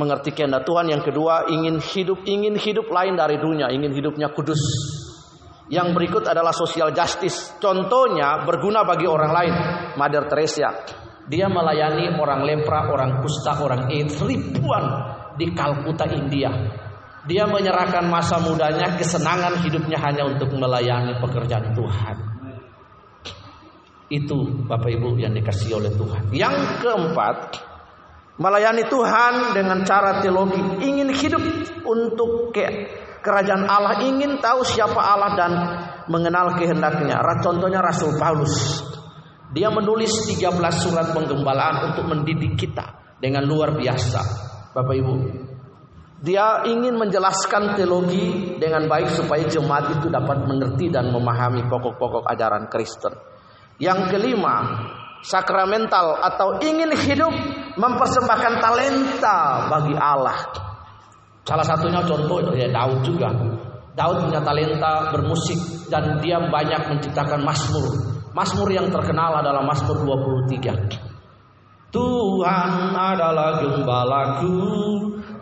[0.00, 0.88] Mengerti kehendak Tuhan.
[0.88, 4.64] Yang kedua ingin hidup ingin hidup lain dari dunia, ingin hidupnya kudus.
[5.68, 7.52] Yang berikut adalah social justice.
[7.60, 9.54] Contohnya berguna bagi orang lain.
[10.00, 10.72] Mother Teresa.
[11.28, 14.82] Dia melayani orang lepra, orang kusta, orang AIDS ribuan
[15.36, 16.50] di Kalkuta, India.
[17.28, 22.29] Dia menyerahkan masa mudanya, kesenangan hidupnya hanya untuk melayani pekerjaan Tuhan.
[24.10, 26.34] Itu Bapak Ibu yang dikasih oleh Tuhan.
[26.34, 27.62] Yang keempat,
[28.42, 31.44] melayani Tuhan dengan cara teologi, ingin hidup
[31.86, 32.66] untuk ke
[33.22, 35.52] kerajaan Allah, ingin tahu siapa Allah dan
[36.10, 37.22] mengenal kehendaknya.
[37.38, 38.82] Contohnya Rasul Paulus.
[39.50, 44.22] Dia menulis 13 surat penggembalaan untuk mendidik kita dengan luar biasa.
[44.74, 45.14] Bapak Ibu,
[46.22, 52.70] dia ingin menjelaskan teologi dengan baik supaya jemaat itu dapat mengerti dan memahami pokok-pokok ajaran
[52.70, 53.29] Kristen.
[53.80, 54.56] Yang kelima,
[55.24, 57.32] sakramental atau ingin hidup
[57.80, 60.36] mempersembahkan talenta bagi Allah.
[61.48, 63.32] Salah satunya contoh ya Daud juga.
[63.96, 67.88] Daud punya talenta bermusik dan dia banyak menciptakan mazmur.
[68.30, 70.06] Mazmur yang terkenal adalah Mazmur
[70.46, 71.10] 23.
[71.90, 74.62] Tuhan adalah gembalaku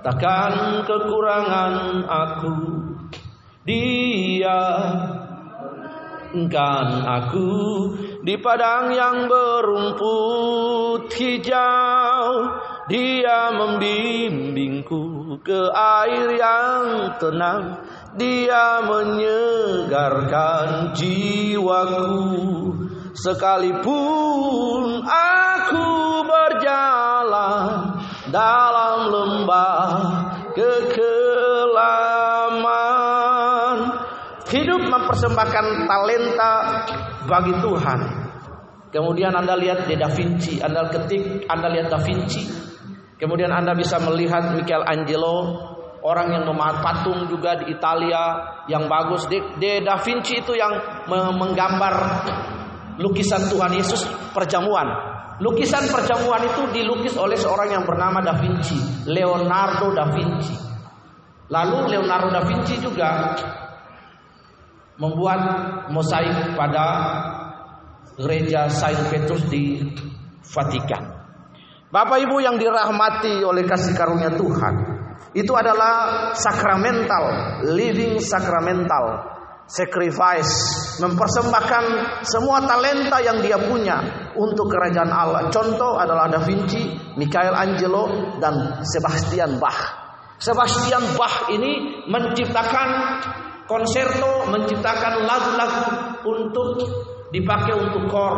[0.00, 2.56] takkan kekurangan aku
[3.68, 4.62] dia
[6.48, 7.48] kan aku
[8.24, 12.48] di padang yang berumput hijau
[12.88, 17.76] dia membimbingku ke air yang tenang
[18.18, 22.74] dia menyegarkan jiwaku
[23.14, 25.86] sekalipun aku
[26.26, 27.94] berjalan
[28.28, 29.88] dalam lembah
[30.52, 31.88] kekelaman.
[34.48, 36.88] Hidup mempersembahkan talenta
[37.28, 38.00] bagi Tuhan.
[38.88, 42.40] Kemudian Anda lihat di Da Vinci, Anda ketik, Anda lihat Da Vinci.
[43.20, 45.60] Kemudian Anda bisa melihat Michelangelo,
[46.00, 49.28] orang yang memahat patung juga di Italia yang bagus.
[49.28, 51.04] Di, di Da Vinci itu yang
[51.36, 51.94] menggambar
[52.96, 54.88] lukisan Tuhan Yesus perjamuan.
[55.38, 60.56] Lukisan perjamuan itu dilukis oleh seorang yang bernama Da Vinci, Leonardo da Vinci.
[61.48, 63.36] Lalu Leonardo da Vinci juga
[64.98, 65.40] membuat
[65.94, 66.86] mosaik pada
[68.18, 69.78] gereja Saint Petrus di
[70.42, 71.16] Vatikan.
[71.88, 74.74] Bapak Ibu yang dirahmati oleh kasih karunia Tuhan,
[75.32, 77.24] itu adalah sakramental,
[77.72, 79.38] living sakramental
[79.68, 80.52] sacrifice,
[80.96, 81.84] mempersembahkan
[82.24, 84.00] semua talenta yang dia punya
[84.32, 85.52] untuk kerajaan Allah.
[85.52, 86.88] Contoh adalah Da Vinci,
[87.20, 89.76] Michelangelo dan Sebastian Bach.
[90.40, 92.88] Sebastian Bach ini menciptakan
[93.68, 95.84] konserto, menciptakan lagu-lagu
[96.24, 96.68] untuk
[97.28, 98.34] dipakai untuk kor,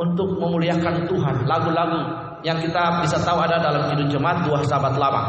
[0.00, 1.44] untuk memuliakan Tuhan.
[1.44, 2.00] Lagu-lagu
[2.42, 5.22] yang kita bisa tahu ada dalam hidup jemaat dua sahabat lama.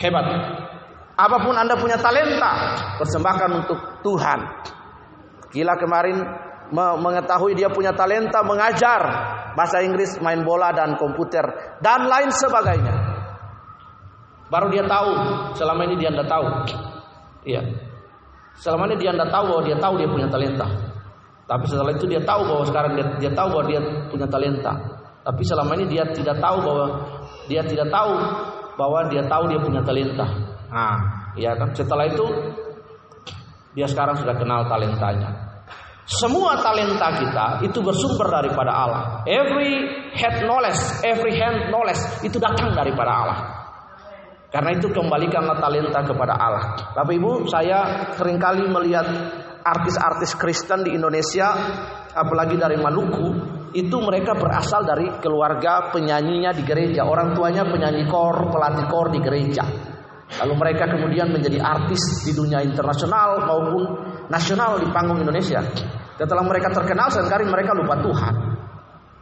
[0.00, 0.24] Hebat.
[1.20, 4.40] Apa pun Anda punya talenta, persembahkan untuk Tuhan.
[5.52, 6.16] Gila kemarin
[6.72, 9.02] mengetahui dia punya talenta mengajar
[9.52, 12.94] bahasa Inggris, main bola dan komputer dan lain sebagainya.
[14.48, 15.10] Baru dia tahu,
[15.58, 16.46] selama ini dia tidak tahu.
[17.44, 17.89] Iya.
[18.60, 20.68] Selama ini dia tidak tahu bahwa dia tahu dia punya talenta.
[21.48, 23.80] Tapi setelah itu dia tahu bahwa sekarang dia, dia tahu bahwa dia
[24.12, 24.72] punya talenta.
[25.24, 26.86] Tapi selama ini dia tidak tahu bahwa
[27.48, 28.12] dia tidak tahu
[28.76, 30.26] bahwa dia tahu dia punya talenta.
[30.70, 30.96] Nah,
[31.34, 32.26] ya kan setelah itu
[33.74, 35.50] dia sekarang sudah kenal talentanya.
[36.10, 39.02] Semua talenta kita itu bersumber daripada Allah.
[39.30, 43.59] Every head knowledge, every hand knowledge itu datang daripada Allah.
[44.50, 46.64] Karena itu kembalikanlah talenta kepada Allah.
[46.90, 49.06] Bapak Ibu, saya sering kali melihat
[49.62, 51.54] artis-artis Kristen di Indonesia,
[52.10, 53.30] apalagi dari Maluku,
[53.78, 57.06] itu mereka berasal dari keluarga penyanyinya di gereja.
[57.06, 59.62] Orang tuanya penyanyi kor, pelatih kor di gereja.
[60.42, 63.82] Lalu mereka kemudian menjadi artis di dunia internasional maupun
[64.26, 65.62] nasional di panggung Indonesia.
[66.18, 68.34] Setelah mereka terkenal, sering kali mereka lupa Tuhan.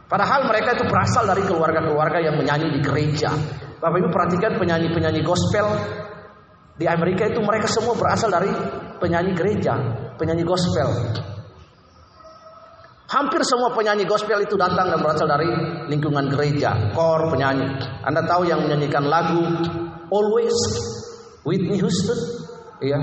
[0.09, 3.29] Padahal mereka itu berasal dari keluarga-keluarga yang menyanyi di gereja.
[3.79, 5.65] Bapak Ibu perhatikan penyanyi-penyanyi gospel
[6.75, 8.51] di Amerika itu mereka semua berasal dari
[8.99, 9.75] penyanyi gereja,
[10.19, 10.87] penyanyi gospel.
[13.09, 15.49] Hampir semua penyanyi gospel itu datang dan berasal dari
[15.89, 17.65] lingkungan gereja, kor penyanyi.
[18.03, 19.41] Anda tahu yang menyanyikan lagu
[20.11, 20.53] Always
[21.47, 22.19] Whitney Houston,
[22.83, 22.99] ya.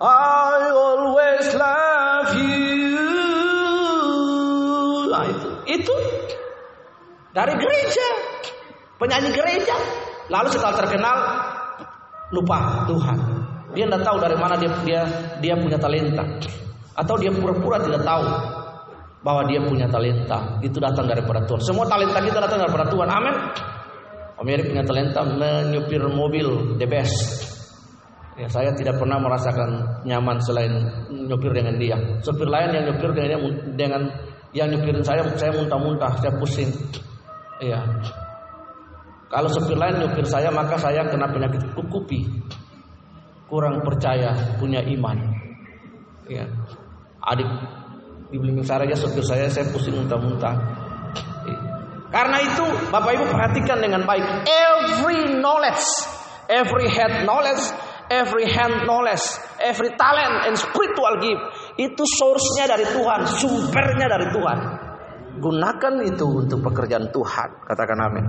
[0.00, 3.08] I always love you.
[5.08, 5.94] Nah, itu, itu
[7.32, 8.06] dari gereja,
[9.00, 9.76] penyanyi gereja.
[10.28, 11.16] Lalu setelah terkenal
[12.30, 13.18] lupa Tuhan.
[13.74, 15.02] Dia tidak tahu dari mana dia dia
[15.40, 16.22] dia punya talenta.
[16.94, 18.24] Atau dia pura-pura tidak tahu
[19.24, 20.60] bahwa dia punya talenta.
[20.60, 21.64] Itu datang daripada Tuhan.
[21.64, 23.08] Semua talenta kita datang daripada Tuhan.
[23.08, 23.36] Amin.
[24.40, 27.48] Om punya talenta menyupir mobil the best.
[28.40, 30.72] Ya, saya tidak pernah merasakan nyaman selain
[31.12, 32.00] nyupir dengan dia.
[32.24, 33.40] Supir lain yang nyupir dengan dia,
[33.76, 34.02] dengan
[34.56, 36.72] yang nyupirin saya, saya muntah-muntah, saya pusing.
[37.60, 37.84] Iya.
[39.30, 42.26] Kalau supir lain nyupir saya, maka saya kena penyakit kukupi.
[43.46, 45.16] Kurang percaya, punya iman.
[46.26, 46.50] Ya.
[47.22, 47.46] Adik
[48.30, 50.54] di saya aja supir saya, saya pusing muntah-muntah.
[51.46, 51.60] Iya.
[52.10, 54.22] Karena itu, Bapak Ibu perhatikan dengan baik.
[54.46, 55.86] Every knowledge,
[56.50, 57.62] every head knowledge
[58.10, 59.22] every hand knowledge,
[59.62, 61.42] every talent and spiritual gift
[61.78, 64.58] itu source-nya dari Tuhan, sumbernya dari Tuhan.
[65.38, 68.24] Gunakan itu untuk pekerjaan Tuhan, katakan amin.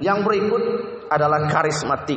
[0.00, 0.62] Yang berikut
[1.12, 2.16] adalah karismatik.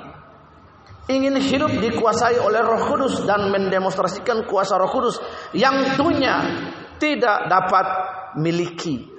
[1.11, 5.19] Ingin hidup dikuasai oleh Roh Kudus dan mendemonstrasikan kuasa Roh Kudus
[5.51, 6.39] yang dunia
[6.95, 7.85] tidak dapat
[8.39, 9.11] miliki.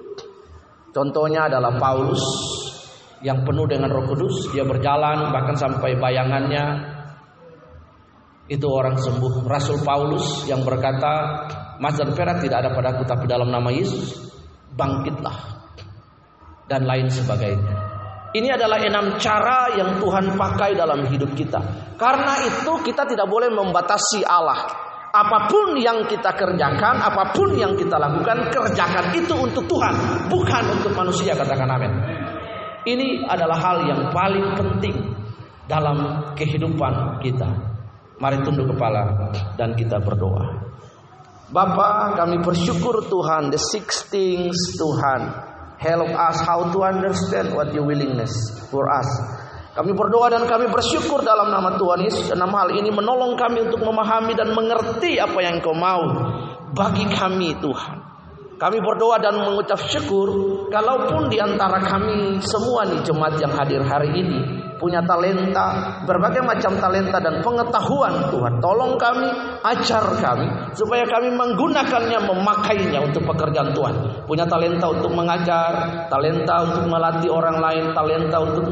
[0.88, 2.24] Contohnya adalah Paulus
[3.20, 6.64] yang penuh dengan Roh Kudus, dia berjalan bahkan sampai bayangannya
[8.48, 9.44] itu orang sembuh.
[9.44, 11.44] Rasul Paulus yang berkata,
[11.76, 14.24] Mas dan perak tidak ada padaku tapi dalam nama Yesus
[14.75, 15.39] bangkitlah
[16.66, 17.95] dan lain sebagainya.
[18.35, 21.62] Ini adalah enam cara yang Tuhan pakai dalam hidup kita.
[21.95, 24.59] Karena itu kita tidak boleh membatasi Allah.
[25.14, 30.64] Apa pun yang kita kerjakan, apa pun yang kita lakukan, kerjakan itu untuk Tuhan, bukan
[30.75, 31.93] untuk manusia, katakan amin.
[32.83, 35.14] Ini adalah hal yang paling penting
[35.70, 37.47] dalam kehidupan kita.
[38.18, 40.64] Mari tunduk kepala dan kita berdoa.
[41.55, 45.22] Bapa, kami bersyukur Tuhan, the six things Tuhan.
[45.78, 48.34] Help us how to understand what your willingness
[48.74, 49.07] for us.
[49.78, 52.34] Kami berdoa dan kami bersyukur dalam nama Tuhan Yesus.
[52.34, 56.02] Dalam hal ini menolong kami untuk memahami dan mengerti apa yang kau mau
[56.74, 57.96] bagi kami Tuhan.
[58.59, 60.30] Kami berdoa dan mengucap syukur
[60.74, 66.77] kalaupun di antara kami semua nih jemaat yang hadir hari ini punya talenta, berbagai macam
[66.79, 68.59] talenta dan pengetahuan Tuhan.
[68.59, 69.29] Tolong kami,
[69.62, 73.95] ajar kami supaya kami menggunakannya, memakainya untuk pekerjaan Tuhan.
[74.27, 75.72] Punya talenta untuk mengajar,
[76.11, 78.64] talenta untuk melatih orang lain, talenta untuk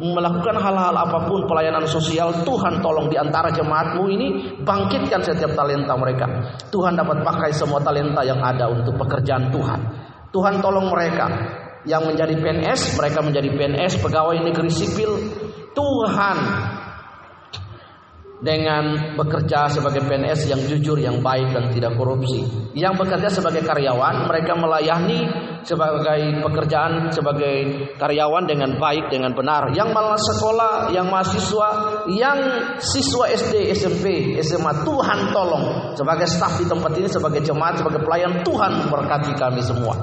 [0.00, 2.32] melakukan hal-hal apa pun pelayanan sosial.
[2.42, 4.28] Tuhan tolong di antara jemaatmu ini
[4.62, 6.26] bangkitkan setiap talenta mereka.
[6.72, 9.80] Tuhan dapat pakai semua talenta yang ada untuk pekerjaan Tuhan.
[10.32, 11.28] Tuhan tolong mereka
[11.82, 15.10] yang menjadi PNS, mereka menjadi PNS, pegawai negeri sipil.
[15.74, 16.71] Tuhan
[18.42, 22.42] dengan bekerja sebagai PNS yang jujur, yang baik dan tidak korupsi.
[22.74, 25.30] Yang bekerja sebagai karyawan, mereka melayani
[25.62, 29.70] sebagai pekerjaan sebagai karyawan dengan baik dengan benar.
[29.70, 31.68] Yang malah sekolah, yang mahasiswa,
[32.10, 32.38] yang
[32.82, 38.42] siswa SD, SMP, SMA, Tuhan tolong sebagai staf di tempat ini, sebagai jemaat, sebagai pelayan
[38.42, 39.94] Tuhan berkati kami semua.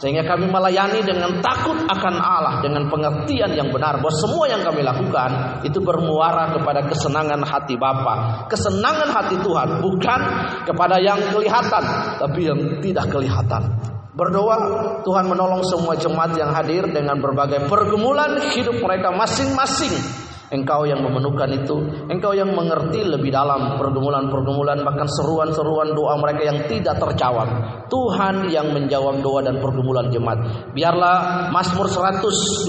[0.00, 4.80] Sehingga kami melayani dengan takut akan Allah, dengan pengertian yang benar bahwa semua yang kami
[4.80, 10.20] lakukan itu bermuara kepada kesenangan hati Bapa, kesenangan hati Tuhan, bukan
[10.62, 11.82] kepada yang kelihatan,
[12.22, 13.66] tapi yang tidak kelihatan.
[14.14, 14.56] Berdoa
[15.02, 20.21] Tuhan menolong semua jemaat yang hadir dengan berbagai pergumulan hidup mereka masing-masing
[20.52, 21.80] Engkau yang memenuhkan itu,
[22.12, 27.48] Engkau yang mengerti lebih dalam pergumulan-pergumulan bahkan seruan-seruan doa mereka yang tidak terjawab.
[27.88, 30.68] Tuhan yang menjawab doa dan pergumulan jemaat.
[30.76, 32.68] Biarlah Mazmur 121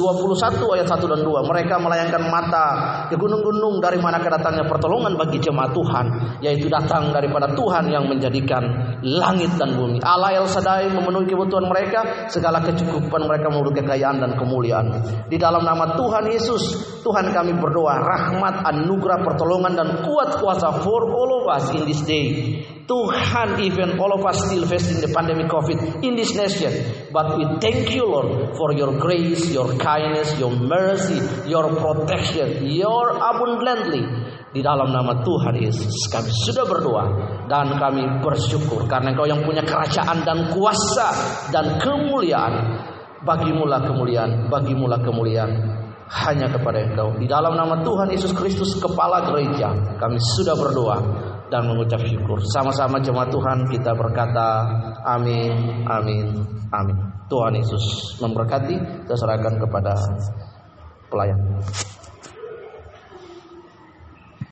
[0.80, 2.68] ayat 1 dan 2 mereka melayangkan mata
[3.12, 6.06] ke gunung-gunung dari mana kedatangnya pertolongan bagi jemaat Tuhan,
[6.40, 10.00] yaitu datang daripada Tuhan yang menjadikan langit dan bumi.
[10.00, 15.04] Allah El Sadai memenuhi kebutuhan mereka, segala kecukupan mereka menurut kekayaan dan kemuliaan.
[15.28, 16.64] Di dalam nama Tuhan Yesus,
[17.04, 21.90] Tuhan kami ber berdoa rahmat, anugerah, pertolongan dan kuat kuasa for all of us in
[21.90, 22.62] this day.
[22.86, 26.70] Tuhan, even all of us still facing the pandemic COVID in this nation,
[27.10, 31.18] but we thank you, Lord, for your grace, your kindness, your mercy,
[31.50, 34.06] your protection, your abundantly.
[34.54, 37.06] Di dalam nama Tuhan Yesus kami sudah berdoa
[37.50, 41.10] dan kami bersyukur karena Engkau yang punya kerajaan dan kuasa
[41.50, 42.86] dan kemuliaan.
[43.24, 47.16] Bagimulah kemuliaan, bagimulah kemuliaan hanya kepada Engkau.
[47.16, 50.97] Di dalam nama Tuhan Yesus Kristus kepala gereja, kami sudah berdoa
[51.47, 52.41] dan mengucap syukur.
[52.49, 54.66] Sama-sama jemaat Tuhan kita berkata
[55.06, 56.26] amin, amin,
[56.74, 56.97] amin.
[57.30, 59.93] Tuhan Yesus memberkati, saya serahkan kepada
[61.08, 61.39] pelayan.